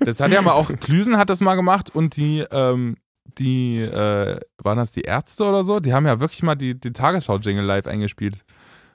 [0.00, 4.40] Das hat ja mal auch, Klüsen hat das mal gemacht und die, ähm, die, äh,
[4.62, 5.80] waren das die Ärzte oder so?
[5.80, 8.44] Die haben ja wirklich mal die, die Tagesschau-Jingle live eingespielt.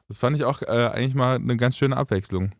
[0.07, 2.51] Das fand ich auch äh, eigentlich mal eine ganz schöne Abwechslung.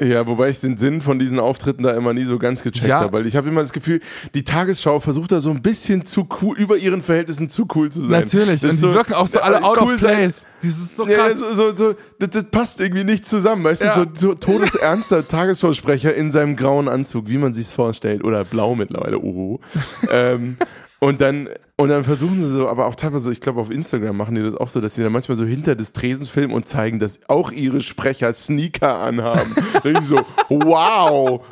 [0.00, 3.00] Ja, wobei ich den Sinn von diesen Auftritten da immer nie so ganz gecheckt Ja.
[3.00, 4.00] habe, weil ich habe immer das Gefühl,
[4.34, 8.00] die Tagesschau versucht da so ein bisschen zu cool, über ihren Verhältnissen zu cool zu
[8.02, 8.10] sein.
[8.10, 10.46] Natürlich, Das und die wirken auch so alle out cool of sein- place.
[10.60, 11.38] Das ist so Ja, krass.
[11.38, 14.04] so, so, so, das, das passt irgendwie nicht zusammen, weißt Ja.
[14.04, 18.74] du, so, so todesernster Tagesschausprecher in seinem grauen Anzug, wie man sich's vorstellt, oder blau
[18.74, 19.60] mittlerweile, oh.
[20.10, 20.56] ähm,
[20.98, 24.34] und dann, und dann versuchen sie so, aber auch teilweise, ich glaube auf Instagram machen
[24.34, 26.98] die das auch so, dass sie dann manchmal so hinter des Tresens filmen und zeigen,
[26.98, 29.54] dass auch ihre Sprecher Sneaker anhaben.
[29.74, 31.42] da denke ich so, wow.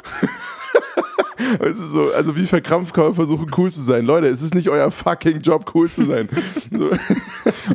[1.73, 4.05] So, also wie verkrampft kann man versuchen, cool zu sein.
[4.05, 6.29] Leute, es ist nicht euer fucking Job, cool zu sein.
[6.75, 6.91] So.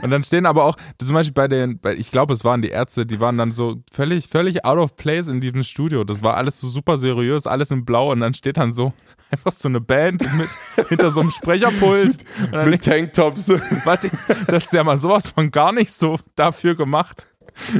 [0.01, 2.69] Und dann stehen aber auch, zum Beispiel bei den, bei, ich glaube, es waren die
[2.69, 6.03] Ärzte, die waren dann so völlig, völlig out of place in diesem Studio.
[6.03, 8.93] Das war alles so super seriös, alles in Blau und dann steht dann so
[9.31, 10.49] einfach so eine Band mit,
[10.89, 12.25] hinter so einem Sprecherpult.
[12.51, 13.45] Mit denkst Tanktops.
[13.45, 17.27] du, was ist, das ist ja mal sowas von gar nicht so dafür gemacht.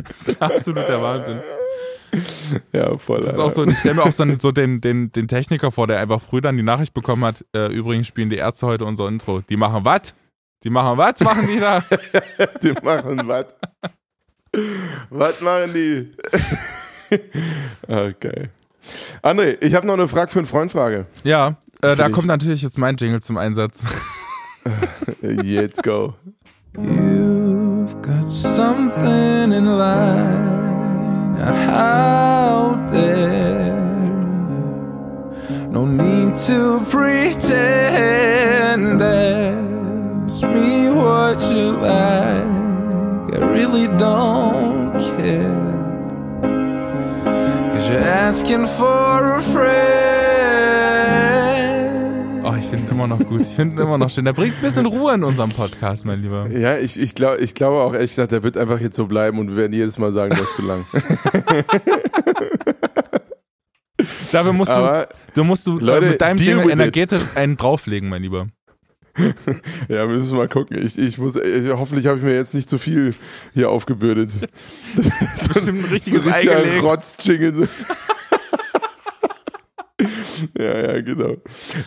[0.08, 1.42] Das ist absolut der Wahnsinn.
[2.72, 3.22] Ja, voll.
[3.22, 5.72] Das ist auch so, ich stelle mir auch so, einen- so den, den, den Techniker
[5.72, 8.86] vor, der einfach früh dann die Nachricht bekommen hat, äh, übrigens spielen die Ärzte heute
[8.86, 9.42] unser Intro.
[9.42, 10.14] Die machen was?
[10.64, 11.20] Die machen was?
[11.22, 11.82] Machen die da?
[12.64, 13.46] Die machen was?
[15.10, 16.12] was machen die?
[17.88, 18.50] okay.
[19.22, 21.06] André, ich habe noch eine Frage für eine Freundfrage.
[21.24, 23.84] Ja, äh, da ich- kommt natürlich jetzt mein Jingle zum Einsatz.
[25.44, 26.14] Jetzt go.
[26.76, 30.79] You've got something in line
[31.42, 33.80] out there.
[35.70, 37.50] No need to pretend.
[39.02, 42.60] Ask me what you like.
[43.34, 45.68] I really don't care.
[47.72, 50.29] Cause you're asking for a friend.
[52.70, 53.42] Ich finde ihn immer noch gut.
[53.42, 54.26] Ich finde ihn immer noch schön.
[54.26, 56.52] Der bringt ein bisschen Ruhe in unserem Podcast, mein Lieber.
[56.52, 59.40] Ja, ich, ich glaube ich glaube auch ehrlich gesagt, der wird einfach jetzt so bleiben
[59.40, 60.86] und wir werden jedes Mal sagen, das ist zu lang.
[64.32, 67.38] Dafür musst du, du musst du Leute, mit deinem Jingle energetisch it.
[67.38, 68.50] einen drauflegen, mein Lieber.
[69.88, 70.78] ja, wir müssen mal gucken.
[70.80, 73.16] Ich, ich muss, ich, hoffentlich habe ich mir jetzt nicht zu viel
[73.56, 74.32] hier aufgebürdet.
[74.96, 75.08] Das
[75.38, 76.48] ist bestimmt ein richtiges so ein
[76.82, 77.68] Rotz-Jingle.
[80.58, 81.38] ja, ja, genau.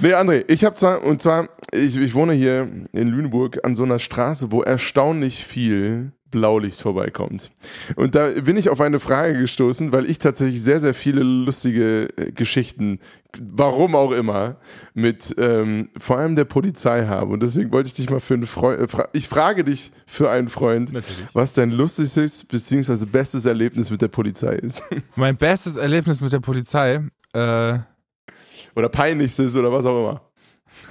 [0.01, 3.83] Nee, André, ich habe zwar, und zwar, ich, ich wohne hier in Lüneburg an so
[3.83, 7.53] einer Straße, wo erstaunlich viel Blaulicht vorbeikommt.
[7.95, 12.09] Und da bin ich auf eine Frage gestoßen, weil ich tatsächlich sehr, sehr viele lustige
[12.17, 12.99] äh, Geschichten,
[13.39, 14.57] warum auch immer,
[14.95, 17.33] mit ähm, vor allem der Polizei habe.
[17.33, 20.31] Und deswegen wollte ich dich mal für einen Freund, äh, fra ich frage dich für
[20.31, 21.27] einen Freund, Natürlich.
[21.35, 23.05] was dein lustigstes bzw.
[23.05, 24.83] bestes Erlebnis mit der Polizei ist.
[25.17, 27.03] Mein bestes Erlebnis mit der Polizei,
[27.35, 27.79] äh,
[28.75, 30.21] oder peinlichstes oder was auch immer.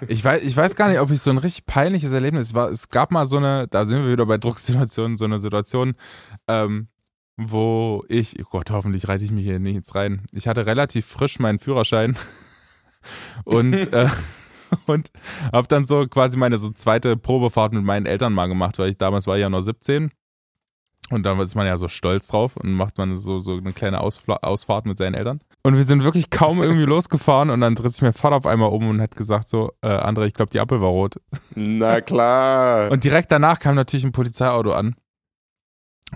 [0.07, 2.69] Ich weiß, ich weiß gar nicht, ob ich so ein richtig peinliches Erlebnis war.
[2.69, 5.95] Es gab mal so eine, da sind wir wieder bei Drucksituationen, so eine Situation,
[6.47, 6.87] ähm,
[7.37, 10.25] wo ich, oh Gott, hoffentlich reite ich mich hier nicht rein.
[10.31, 12.15] Ich hatte relativ frisch meinen Führerschein
[13.43, 14.09] und, äh,
[14.85, 15.11] und
[15.51, 18.97] habe dann so quasi meine so zweite Probefahrt mit meinen Eltern mal gemacht, weil ich
[18.97, 20.11] damals war ja noch 17
[21.09, 24.01] und dann ist man ja so stolz drauf und macht man so, so eine kleine
[24.01, 25.41] Ausfla Ausfahrt mit seinen Eltern.
[25.63, 28.69] Und wir sind wirklich kaum irgendwie losgefahren und dann dreht sich mein Vater auf einmal
[28.69, 31.15] um und hat gesagt so, äh, André, ich glaube, die Ampel war rot.
[31.53, 32.89] Na klar.
[32.89, 34.95] Und direkt danach kam natürlich ein Polizeiauto an.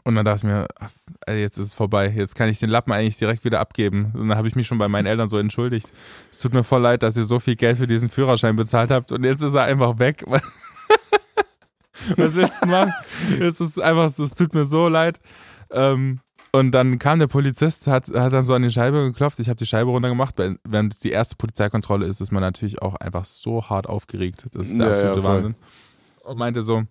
[0.04, 0.89] Und dann dachte ich mir, ach,
[1.30, 2.10] jetzt ist es vorbei.
[2.10, 4.12] Jetzt kann ich den Lappen eigentlich direkt wieder abgeben.
[4.14, 5.89] Und dann habe ich mich schon bei meinen Eltern so entschuldigt.
[6.32, 9.12] Es tut mir voll leid, dass ihr so viel Geld für diesen Führerschein bezahlt habt
[9.12, 10.24] und jetzt ist er einfach weg.
[12.18, 12.93] Was willst du machen?
[13.39, 15.20] Es ist einfach, es tut mir so leid.
[15.72, 16.20] Ähm,
[16.56, 19.39] und dann kam der Polizist, hat, hat dann so an die Scheibe geklopft.
[19.39, 20.36] Ich habe die Scheibe runtergemacht.
[20.38, 24.45] Wenn es die erste Polizeikontrolle ist, ist man natürlich auch einfach so hart aufgeregt.
[24.53, 25.56] Das ist der ja, absolute ja, Wahnsinn.
[26.24, 26.84] Und meinte so,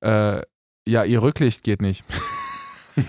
[0.00, 0.42] äh,
[0.84, 2.04] ja, ihr Rücklicht geht nicht.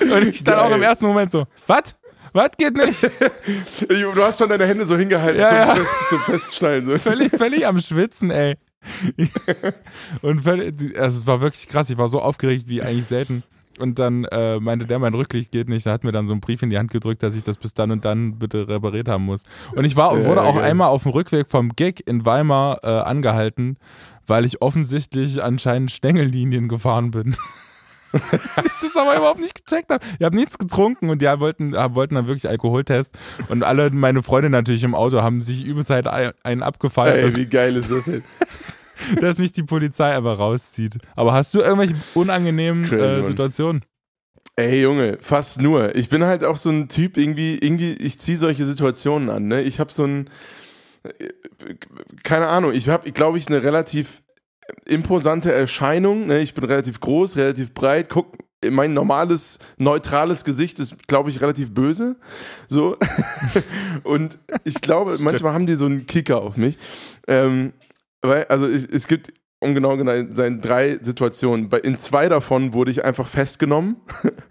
[0.00, 1.94] Und ich dann auch im ersten Moment so, was?
[2.32, 3.02] Was geht nicht?
[3.88, 5.74] du hast schon deine Hände so hingehalten ja, zum, ja.
[5.74, 6.88] Fest, zum Festschneiden.
[6.88, 6.96] So.
[6.98, 8.56] Völlig, völlig am Schwitzen, ey.
[10.22, 11.90] und völlig, also es war wirklich krass.
[11.90, 13.42] Ich war so aufgeregt wie eigentlich selten.
[13.78, 15.86] Und dann äh, meinte der, mein Rücklicht geht nicht.
[15.86, 17.72] Da hat mir dann so einen Brief in die Hand gedrückt, dass ich das bis
[17.72, 19.44] dann und dann bitte repariert haben muss.
[19.74, 23.78] Und ich war, wurde auch einmal auf dem Rückweg vom Gig in Weimar äh, angehalten,
[24.26, 27.36] weil ich offensichtlich anscheinend Stängellinien gefahren bin
[28.64, 30.04] ich das aber überhaupt nicht gecheckt habe.
[30.18, 33.16] Ich habe nichts getrunken und die wollten, wollten dann wirklich Alkoholtest.
[33.48, 37.24] Und alle meine Freunde natürlich im Auto haben sich übelst halt einen abgefallen.
[37.24, 38.24] Ey, wie geil ist das denn?
[39.20, 40.98] dass mich die Polizei einfach rauszieht.
[41.16, 43.82] Aber hast du irgendwelche unangenehmen äh, Situationen?
[44.56, 45.94] Ey Junge, fast nur.
[45.94, 49.48] Ich bin halt auch so ein Typ, irgendwie, irgendwie, ich ziehe solche Situationen an.
[49.48, 49.62] Ne?
[49.62, 50.28] Ich habe so ein,
[51.04, 51.74] äh,
[52.22, 54.22] keine Ahnung, ich habe, glaube ich, eine relativ
[54.86, 56.26] imposante Erscheinung.
[56.26, 56.40] Ne?
[56.40, 58.08] Ich bin relativ groß, relativ breit.
[58.08, 58.36] Guck,
[58.68, 62.16] mein normales, neutrales Gesicht ist, glaube ich, relativ böse.
[62.68, 62.96] So.
[64.02, 66.76] Und ich glaube, manchmal haben die so einen Kicker auf mich.
[67.26, 67.72] Ähm,
[68.22, 71.70] weil, also es, es gibt um genau zu sein, drei Situationen.
[71.82, 73.96] in zwei davon wurde ich einfach festgenommen,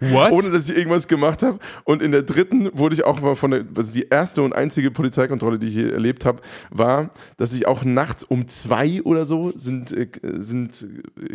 [0.00, 1.58] ohne dass ich irgendwas gemacht habe.
[1.84, 5.58] Und in der dritten wurde ich auch von der, also die erste und einzige Polizeikontrolle,
[5.58, 6.40] die ich hier erlebt habe,
[6.70, 10.86] war, dass ich auch nachts um zwei oder so sind, äh, sind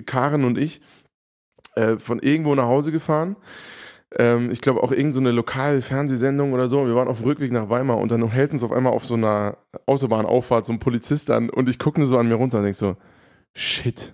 [0.06, 0.80] Karen und ich
[1.76, 3.36] äh, von irgendwo nach Hause gefahren.
[4.18, 6.88] Ähm, ich glaube auch irgendeine so lokale Fernsehsendung oder so.
[6.88, 9.16] Wir waren auf dem Rückweg nach Weimar und dann hält uns auf einmal auf so
[9.16, 12.64] einer Autobahnauffahrt so ein Polizist an und ich gucke nur so an mir runter und
[12.64, 12.96] denke so,
[13.56, 14.14] Shit.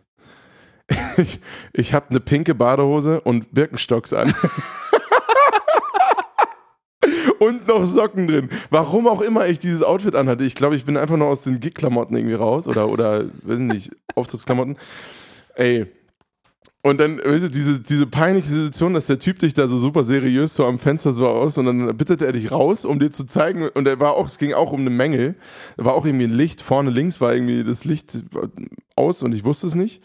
[1.17, 1.39] Ich,
[1.73, 4.33] ich habe eine pinke Badehose und Birkenstocks an.
[7.39, 8.49] und noch Socken drin.
[8.69, 10.43] Warum auch immer ich dieses Outfit anhatte.
[10.43, 13.91] Ich glaube, ich bin einfach nur aus den Gig-Klamotten irgendwie raus oder, oder, weiß nicht,
[14.15, 14.77] Auftrittsklamotten.
[15.55, 15.87] Ey,
[16.83, 20.03] und dann, weißt du, diese, diese peinliche Situation, dass der Typ dich da so super
[20.03, 23.25] seriös so am Fenster so aus und dann bittet er dich raus, um dir zu
[23.25, 25.35] zeigen, und er war auch, es ging auch um eine Mängel.
[25.77, 28.23] War auch irgendwie ein Licht, vorne links war irgendwie das Licht
[28.95, 30.01] aus und ich wusste es nicht.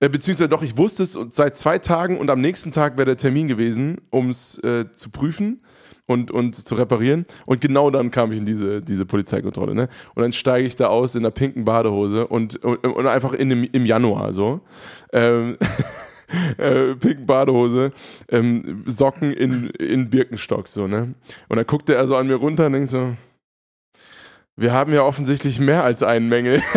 [0.00, 3.16] Äh, beziehungsweise doch, ich wusste es seit zwei Tagen und am nächsten Tag wäre der
[3.16, 5.60] Termin gewesen, um es äh, zu prüfen
[6.12, 7.24] und, und zu reparieren.
[7.46, 9.74] Und genau dann kam ich in diese, diese Polizeikontrolle.
[9.74, 9.88] Ne?
[10.14, 13.48] Und dann steige ich da aus in der pinken Badehose und, und, und einfach in
[13.48, 14.60] dem, im Januar so.
[15.12, 15.56] Ähm,
[16.58, 17.92] äh, pinken Badehose,
[18.28, 21.14] ähm, Socken in, in Birkenstock, so, ne?
[21.48, 23.14] Und dann guckte er so an mir runter und denkt so,
[24.56, 26.60] wir haben ja offensichtlich mehr als einen Mängel.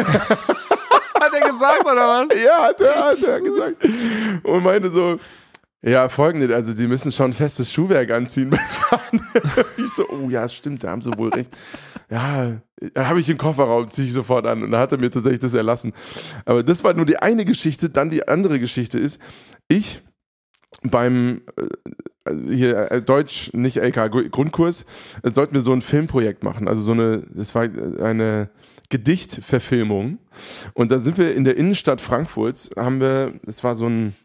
[1.25, 2.29] Hat er gesagt, oder was?
[2.43, 3.77] ja, hat er, hat er gesagt.
[4.43, 5.17] Und meinte so,
[5.85, 9.21] ja, folgendes, also sie müssen schon festes Schuhwerk anziehen beim Fahren.
[9.77, 11.55] ich so, oh ja, stimmt, da haben sie wohl recht.
[12.09, 12.59] Ja,
[12.97, 14.63] habe ich im Kofferraum, ziehe ich sofort an.
[14.63, 15.93] Und da hat er mir tatsächlich das erlassen.
[16.45, 17.91] Aber das war nur die eine Geschichte.
[17.91, 19.21] Dann die andere Geschichte ist,
[19.67, 20.01] ich
[20.81, 24.85] beim äh, hier äh, Deutsch, nicht LK, Grundkurs,
[25.21, 26.67] äh, sollten wir so ein Filmprojekt machen.
[26.67, 28.49] Also so eine, das war eine
[28.89, 30.17] Gedichtverfilmung.
[30.73, 34.15] Und da sind wir in der Innenstadt Frankfurts, haben wir, es war so ein,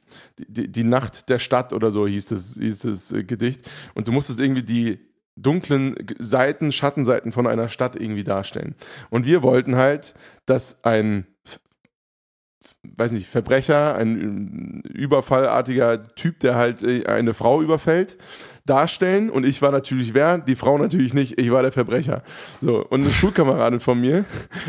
[0.48, 3.68] die, die Nacht der Stadt oder so hieß das, hieß das Gedicht.
[3.94, 4.98] Und du musstest irgendwie die
[5.36, 8.74] dunklen Seiten, Schattenseiten von einer Stadt irgendwie darstellen.
[9.08, 10.14] Und wir wollten halt,
[10.46, 11.26] dass ein
[12.82, 18.18] weiß nicht, Verbrecher, ein überfallartiger Typ, der halt äh, eine Frau überfällt,
[18.70, 19.30] darstellen.
[19.30, 20.38] Und ich war natürlich wer?
[20.38, 21.40] Die Frau natürlich nicht.
[21.40, 22.22] Ich war der Verbrecher.
[22.60, 22.86] So.
[22.86, 24.24] Und eine Schulkameradin von mir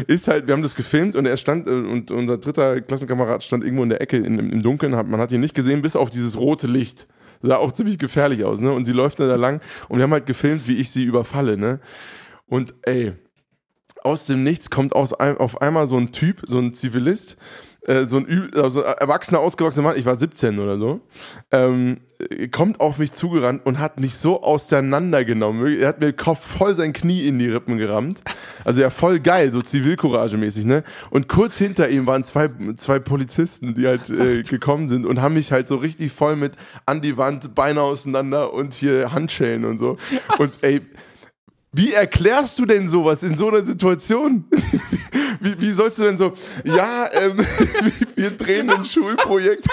[0.08, 3.64] ist halt, wir haben das gefilmt und er stand, äh, und unser dritter Klassenkamerad stand
[3.64, 4.92] irgendwo in der Ecke in, im Dunkeln.
[4.92, 7.08] Man hat ihn nicht gesehen, bis auf dieses rote Licht.
[7.44, 8.72] Sah auch ziemlich gefährlich aus, ne?
[8.72, 11.58] Und sie läuft dann da lang und wir haben halt gefilmt, wie ich sie überfalle,
[11.58, 11.80] ne?
[12.46, 13.14] Und ey,
[14.04, 17.38] aus dem Nichts kommt aus, auf einmal so ein Typ, so ein Zivilist,
[17.88, 21.02] äh, so ein also erwachsener, ausgewachsener Mann, ich war 17 oder so,
[21.52, 21.98] ähm,
[22.52, 25.80] kommt auf mich zugerannt und hat mich so auseinandergenommen.
[25.80, 28.22] Er hat mir voll sein Knie in die Rippen gerammt.
[28.64, 30.84] Also ja, voll geil, so Zivilcourage-mäßig, ne?
[31.10, 35.34] Und kurz hinter ihm waren zwei, zwei Polizisten, die halt äh, gekommen sind und haben
[35.34, 36.54] mich halt so richtig voll mit
[36.86, 39.98] an die Wand, Beine auseinander und hier Handschellen und so.
[40.38, 40.82] Und ey,
[41.74, 44.46] wie erklärst du denn sowas in so einer Situation?
[45.44, 47.36] Wie, wie sollst du denn so, ja, ähm,
[48.16, 49.68] wir drehen ein Schulprojekt.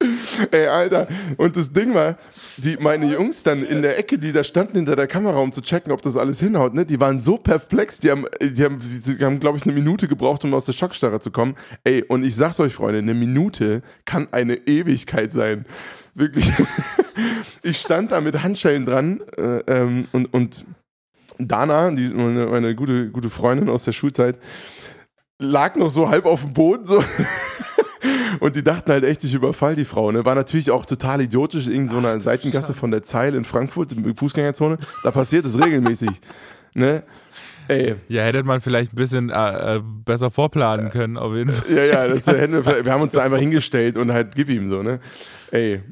[0.50, 1.06] Ey, Alter.
[1.36, 2.16] Und das Ding war,
[2.56, 5.60] die, meine Jungs dann in der Ecke, die da standen hinter der Kamera, um zu
[5.60, 9.24] checken, ob das alles hinhaut, ne, die waren so perplex, die haben, die haben, die
[9.24, 11.54] haben glaube ich, eine Minute gebraucht, um aus der Schockstarre zu kommen.
[11.84, 15.66] Ey, und ich sag's euch, Freunde, eine Minute kann eine Ewigkeit sein.
[16.14, 16.50] Wirklich.
[17.62, 20.64] ich stand da mit Handschellen dran äh, ähm, und, und
[21.38, 24.38] Dana, die, meine, meine gute, gute Freundin aus der Schulzeit,
[25.38, 27.02] lag noch so halb auf dem Boden so.
[28.40, 30.10] Und die dachten halt echt, ich überfall die Frau.
[30.10, 30.24] Ne?
[30.24, 34.16] War natürlich auch total idiotisch, in so einer Seitengasse von der Zeil in Frankfurt, in
[34.16, 34.78] Fußgängerzone.
[35.02, 36.10] Da passiert es regelmäßig.
[36.72, 37.02] Ne?
[37.66, 37.96] Ey.
[38.06, 41.76] Ja, hätte man vielleicht ein bisschen äh, äh, besser vorplanen können, auf jeden Fall.
[41.76, 44.80] Ja, ja, das, wir, wir haben uns da einfach hingestellt und halt gib ihm so,
[44.80, 45.00] ne?
[45.50, 45.82] Ey,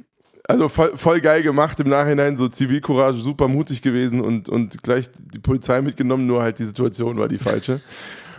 [0.49, 5.11] also voll, voll geil gemacht im Nachhinein, so Zivilcourage, super mutig gewesen und, und gleich
[5.14, 7.80] die Polizei mitgenommen, nur halt die Situation war die falsche.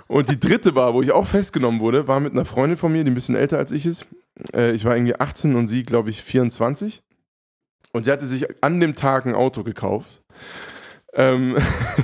[0.08, 3.04] Und die dritte war, wo ich auch festgenommen wurde, war mit einer Freundin von mir,
[3.04, 4.08] die ein bisschen älter als ich ist.
[4.56, 7.04] Äh, ich war irgendwie 18 und sie, glaube ich, 24.
[7.94, 10.24] Und sie hatte sich an dem Tag ein Auto gekauft.
[11.14, 11.58] Ähm,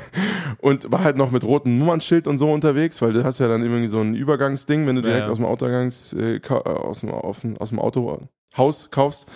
[0.60, 3.64] und war halt noch mit rotem Nummernschild und so unterwegs, weil du hast ja dann
[3.64, 5.32] irgendwie so ein Übergangsding, wenn du direkt ja, ja.
[5.32, 7.12] aus dem Autogangs, äh, aus, dem,
[7.58, 8.20] aus dem Auto
[8.58, 9.28] Haus kaufst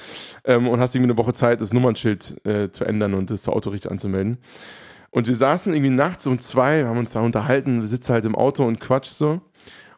[0.45, 3.69] ähm, und hast irgendwie eine Woche Zeit, das Nummernschild äh, zu ändern und das Auto
[3.69, 4.37] richtig anzumelden.
[5.11, 8.35] Und wir saßen irgendwie nachts um zwei, haben uns da unterhalten, wir sitzen halt im
[8.35, 9.41] Auto und quatsch so.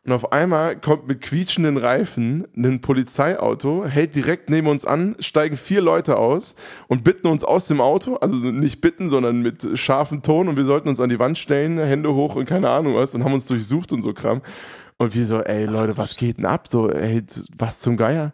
[0.03, 5.57] Und auf einmal kommt mit quietschenden Reifen ein Polizeiauto, hält direkt neben uns an, steigen
[5.57, 6.55] vier Leute aus
[6.88, 10.65] und bitten uns aus dem Auto, also nicht bitten, sondern mit scharfem Ton und wir
[10.65, 13.45] sollten uns an die Wand stellen, Hände hoch und keine Ahnung was und haben uns
[13.45, 14.41] durchsucht und so Kram.
[14.97, 16.67] Und wir so, ey Leute, was geht denn ab?
[16.67, 17.24] So, ey,
[17.55, 18.34] was zum Geier?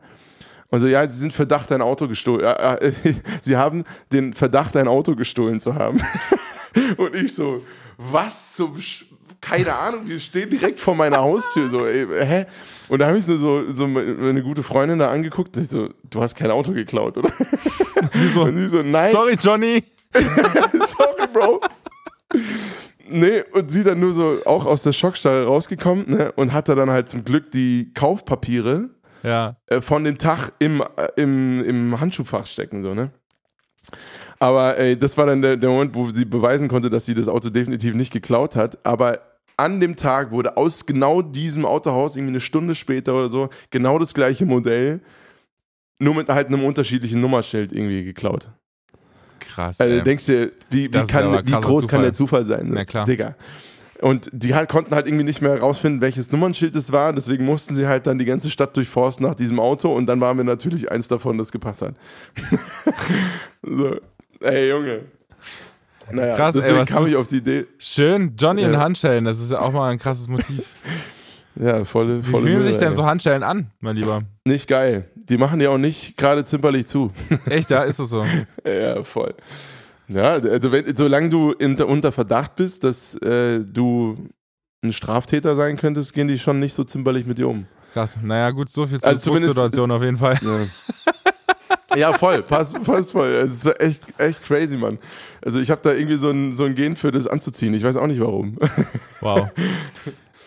[0.69, 2.45] Und so, ja, sie sind Verdacht, ein Auto gestohlen.
[2.57, 6.01] Äh, äh, sie haben den Verdacht, ein Auto gestohlen zu haben.
[6.97, 7.63] und ich so,
[7.97, 9.05] was zum, Sch
[9.39, 12.45] keine Ahnung, wir stehen direkt vor meiner Haustür, so, ey, hä?
[12.89, 15.89] Und da habe ich nur so, so meine gute Freundin da angeguckt, und ich so,
[16.09, 17.31] du hast kein Auto geklaut, oder?
[18.13, 19.11] Sie so, und sie so, nein.
[19.11, 19.83] Sorry, Johnny.
[20.13, 21.61] Sorry, Bro.
[23.09, 26.89] Nee, und sie dann nur so auch aus der Schockstarre rausgekommen ne, und hatte dann
[26.89, 28.89] halt zum Glück die Kaufpapiere
[29.27, 29.55] ja.
[29.67, 33.11] Äh, von dem Tag im, äh, im, im Handschuhfach stecken, so, ne?
[34.39, 37.27] Aber ey, das war dann der, der Moment, wo sie beweisen konnte, dass sie das
[37.27, 38.77] Auto definitiv nicht geklaut hat.
[38.85, 39.21] Aber
[39.55, 43.97] an dem Tag wurde aus genau diesem Autohaus, irgendwie eine Stunde später oder so, genau
[43.97, 45.01] das gleiche Modell,
[45.99, 48.51] nur mit halt einem unterschiedlichen Nummerschild irgendwie geklaut.
[49.39, 49.79] Krass.
[49.79, 51.87] Also, denkst du, wie, wie, kann, wie groß Zufall.
[51.87, 52.67] kann der Zufall sein?
[52.69, 53.05] Na klar.
[53.05, 53.35] Digga.
[54.01, 57.13] Und die halt, konnten halt irgendwie nicht mehr herausfinden, welches Nummernschild es war.
[57.13, 59.91] Deswegen mussten sie halt dann die ganze Stadt durchforsten nach diesem Auto.
[59.93, 61.95] Und dann waren wir natürlich eins davon, das gepasst hat.
[63.63, 63.97] so.
[64.41, 65.01] Ey, Junge.
[66.11, 67.65] Naja, Krass, deswegen ey, kam ich auf die Idee.
[67.77, 68.69] Schön, Johnny ja.
[68.69, 70.63] in Handschellen, das ist ja auch mal ein krasses Motiv.
[71.59, 72.93] Ja, volle, volle Wie fühlen Möhre, sich denn ey.
[72.93, 74.21] so Handschellen an, mein Lieber?
[74.45, 75.05] Nicht geil.
[75.15, 77.11] Die machen ja auch nicht gerade zimperlich zu.
[77.49, 78.23] Echt, ja, ist es so.
[78.63, 79.33] ja, voll.
[80.07, 84.17] Ja, also wenn, solange du in, unter Verdacht bist, dass äh, du
[84.81, 87.67] ein Straftäter sein könntest, gehen die schon nicht so zimperlich mit dir um.
[87.93, 88.17] Krass.
[88.21, 90.39] Naja, gut, so viel zur Also Drucksituation auf jeden Fall.
[90.41, 93.29] Ja, ja voll, passt, passt voll.
[93.29, 94.99] Es ist echt, echt crazy, Mann.
[95.43, 97.73] Also ich habe da irgendwie so ein, so ein Gen für das anzuziehen.
[97.73, 98.57] Ich weiß auch nicht warum.
[99.19, 99.49] Wow.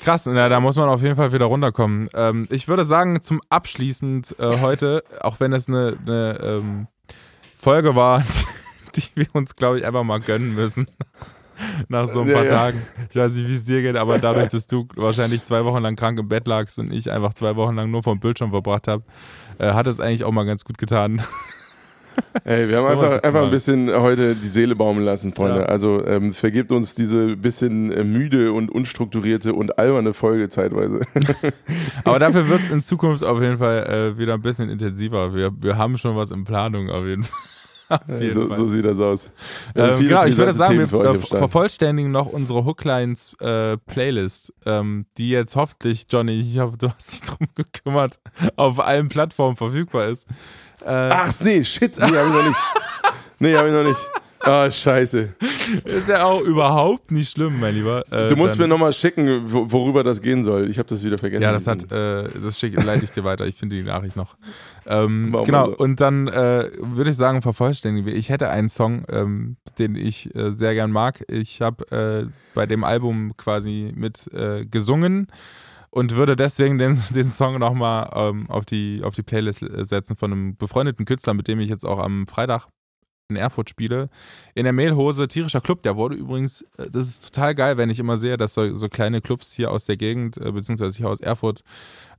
[0.03, 2.09] Krass, na, da muss man auf jeden Fall wieder runterkommen.
[2.15, 6.87] Ähm, ich würde sagen, zum Abschließend äh, heute, auch wenn es eine, eine ähm,
[7.55, 8.25] Folge war,
[8.97, 10.87] die wir uns, glaube ich, einfach mal gönnen müssen.
[11.89, 12.51] Nach so ein Ja, paar ja.
[12.51, 12.83] Tagen.
[13.11, 15.95] Ich weiß nicht, wie es dir geht, aber dadurch, dass du wahrscheinlich zwei Wochen lang
[15.95, 19.03] krank im Bett lagst und ich einfach zwei Wochen lang nur vom Bildschirm verbracht habe,
[19.59, 21.23] äh, hat es eigentlich auch mal ganz gut getan.
[22.45, 25.61] Ey, wir haben einfach, einfach ein bisschen heute die Seele baumeln lassen, Freunde.
[25.61, 25.67] Ja.
[25.67, 31.01] Also ähm, vergebt uns diese bisschen äh, müde und unstrukturierte und alberne Folge zeitweise.
[32.05, 35.35] Aber dafür wird es in Zukunft auf jeden Fall äh, wieder ein bisschen intensiver.
[35.35, 37.39] Wir, wir haben schon was in Planung auf jeden Fall.
[38.31, 39.33] So, so sieht das aus.
[39.75, 45.31] Ähm, genau, ich würde sagen, Themen wir vervollständigen noch unsere Hooklines äh, Playlist, ähm, die
[45.31, 48.21] jetzt hoffentlich, Johnny, ich hoffe, du hast dich drum gekümmert,
[48.57, 50.29] auf allen Plattformen verfügbar ist.
[50.83, 52.57] Äh, Ach nee, shit, nee, hab ich noch nicht.
[53.43, 53.99] Nee, hab ich noch nicht.
[54.43, 55.35] Ah, scheiße.
[55.85, 58.05] ist ja auch überhaupt nicht schlimm, mein Lieber.
[58.11, 60.69] Äh, Du musst dann- mir nochmal schicken, wo- worüber das gehen soll.
[60.71, 61.43] Ich habe das wieder vergessen.
[61.43, 63.47] Ja, das hat, äh, das schick, leite ich dir weiter.
[63.47, 64.37] Ich finde die Nachricht noch.
[64.87, 65.67] Ähm, genau.
[65.67, 65.77] so.
[65.77, 68.15] Und dann äh, würde ich sagen, vervollständigen wir.
[68.17, 71.23] Ich hätte einen Song, ähm, den ich äh, sehr gern mag.
[71.29, 71.91] Ich habe
[72.27, 75.27] äh, bei dem Album quasi mit äh, gesungen
[75.91, 80.33] und würde deswegen den, den Song nochmal ähm, auf, die, auf die Playlist setzen von
[80.33, 82.69] einem befreundeten Künstler, mit dem ich jetzt auch am Freitag
[83.31, 84.09] in Erfurt spiele.
[84.55, 87.99] In der Mehlhose, tierischer Club, der wurde übrigens, äh, das ist total geil, wenn ich
[87.99, 91.21] immer sehe, dass so, so kleine Clubs hier aus der Gegend, äh, beziehungsweise hier aus
[91.21, 91.63] Erfurt,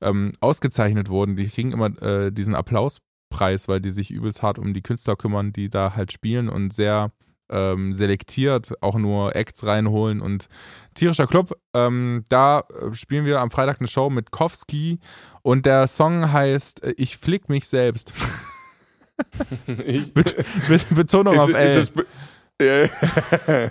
[0.01, 1.35] ähm, ausgezeichnet wurden.
[1.35, 5.53] Die kriegen immer äh, diesen Applauspreis, weil die sich übelst hart um die Künstler kümmern,
[5.53, 7.11] die da halt spielen und sehr
[7.51, 10.47] ähm, selektiert auch nur Acts reinholen und
[10.95, 14.99] tierischer Club, ähm, da äh, spielen wir am Freitag eine Show mit Kowski
[15.41, 18.13] und der Song heißt äh, Ich flick mich selbst.
[19.85, 20.23] ich, Be
[20.67, 22.03] Be Betonung auf ist, ist L.
[22.03, 22.07] be-
[22.63, 22.83] ja.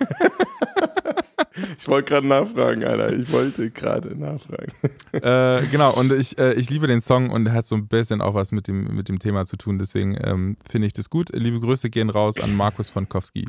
[1.78, 3.12] ich wollte gerade nachfragen, Alter.
[3.12, 4.72] Ich wollte gerade nachfragen.
[5.12, 8.34] äh, genau, und ich, äh, ich liebe den Song und hat so ein bisschen auch
[8.34, 11.30] was mit dem, mit dem Thema zu tun, deswegen ähm, finde ich das gut.
[11.32, 13.46] Liebe Grüße gehen raus an Markus von Kowski.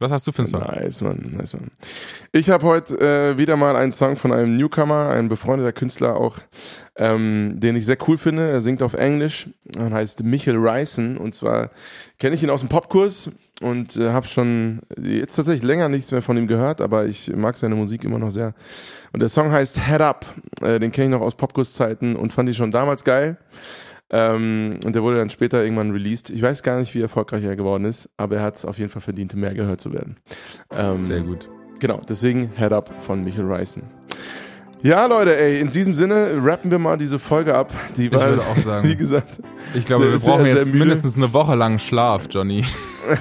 [0.00, 0.62] Was hast du für einen Song?
[0.62, 1.70] Nice, Mann, nice, Mann.
[2.32, 6.38] Ich habe heute äh, wieder mal einen Song von einem Newcomer, ein befreundeter Künstler auch,
[6.96, 8.48] ähm, den ich sehr cool finde.
[8.48, 11.18] Er singt auf Englisch und heißt Michael Ryson.
[11.18, 11.70] Und zwar
[12.18, 13.30] kenne ich ihn aus dem Popkurs
[13.60, 17.58] und äh, habe schon jetzt tatsächlich länger nichts mehr von ihm gehört, aber ich mag
[17.58, 18.54] seine Musik immer noch sehr.
[19.12, 20.24] Und der Song heißt Head Up.
[20.62, 23.36] Äh, den kenne ich noch aus Popkurszeiten und fand ich schon damals geil.
[24.12, 26.30] Ähm, und der wurde dann später irgendwann released.
[26.30, 28.90] Ich weiß gar nicht, wie erfolgreich er geworden ist, aber er hat es auf jeden
[28.90, 30.16] Fall verdient, mehr gehört zu werden.
[30.70, 31.48] Ähm, Sehr gut.
[31.78, 33.84] Genau, deswegen Head Up von Michael Ryson.
[34.82, 37.70] Ja, Leute, ey, in diesem Sinne rappen wir mal diese Folge ab.
[37.96, 38.88] Die Ich war, würde auch sagen.
[38.88, 39.40] wie gesagt,
[39.74, 40.78] Ich glaube, sehr- wir sehr- brauchen sehr jetzt müde.
[40.78, 42.64] mindestens eine Woche lang Schlaf, Johnny.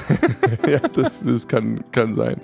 [0.67, 2.37] ja, das, das kann, kann sein.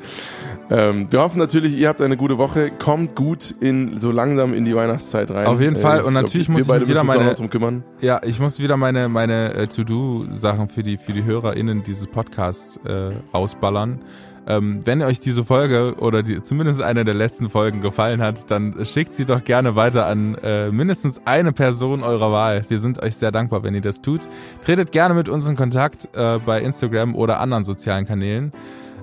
[0.69, 2.71] Ähm, wir hoffen natürlich, ihr habt eine gute Woche.
[2.71, 5.45] Kommt gut in so langsam in die Weihnachtszeit rein.
[5.45, 5.99] Auf jeden Fall.
[5.99, 7.83] ich Und natürlich muss wir ich wieder meine- drum kümmern.
[8.01, 12.77] Ja, ich muss wieder meine, meine äh, To-Do-Sachen für die, für die HörerInnen dieses Podcasts
[12.85, 13.99] äh, rausballern.
[14.47, 18.85] Ähm, wenn euch diese Folge oder die, zumindest eine der letzten Folgen gefallen hat, dann
[18.85, 22.63] schickt sie doch gerne weiter an äh, mindestens eine Person eurer Wahl.
[22.67, 24.21] Wir sind euch sehr dankbar, wenn ihr das tut.
[24.63, 28.51] Tretet gerne mit uns in Kontakt äh, bei Instagram oder anderen sozialen Kanälen.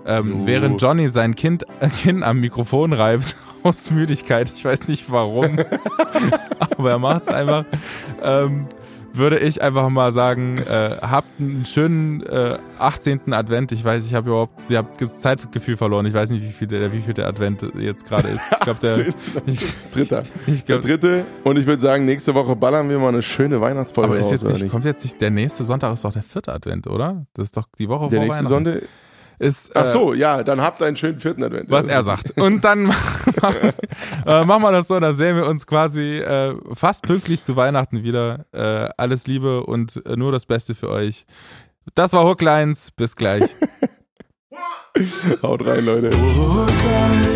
[0.07, 0.47] Ähm, So.
[0.47, 5.59] Während Johnny sein kind, äh, Kinn am Mikrofon reibt aus Müdigkeit, ich weiß nicht warum,
[6.59, 7.65] aber er macht es einfach,
[8.23, 8.67] ähm,
[9.15, 13.35] würde ich einfach mal sagen, äh, habt einen schönen äh, 18.
[13.35, 13.71] Advent.
[13.71, 16.07] Ich weiß, ich habe überhaupt, ihr habt das Zeitgefühl verloren.
[16.07, 18.41] Ich weiß nicht, wie viel der, wie viel der Advent jetzt gerade ist.
[18.53, 18.99] Ich glaube, der,
[19.47, 20.23] ich, Dritter.
[20.47, 21.25] ich Der glaub, dritte.
[21.45, 24.45] Und ich würde sagen, nächste Woche ballern wir mal eine schöne Weihnachtsfolge aber raus, jetzt
[24.49, 27.27] nicht, kommt jetzt nicht, der nächste Sonntag ist doch der vierte Advent, oder?
[27.35, 28.65] Das ist doch die Woche Der vor nächste Weihnachten.
[28.65, 28.83] Sonntag.
[29.43, 31.69] Ist, Ach äh, so, ja, dann habt einen schönen vierten Advent.
[31.69, 32.41] was er sagt.
[32.41, 32.83] Und dann
[33.43, 33.73] machen,
[34.25, 38.05] äh, machen wir das so, da sehen wir uns quasi äh, fast pünktlich zu Weihnachten
[38.05, 38.47] wieder.
[38.53, 41.27] Äh, alles Liebe und äh, nur das Beste für euch.
[41.97, 42.93] Das war Hooklines.
[42.93, 43.51] Bis gleich.
[45.43, 46.11] Haut rein, Leute.
[46.13, 47.32] Hookline,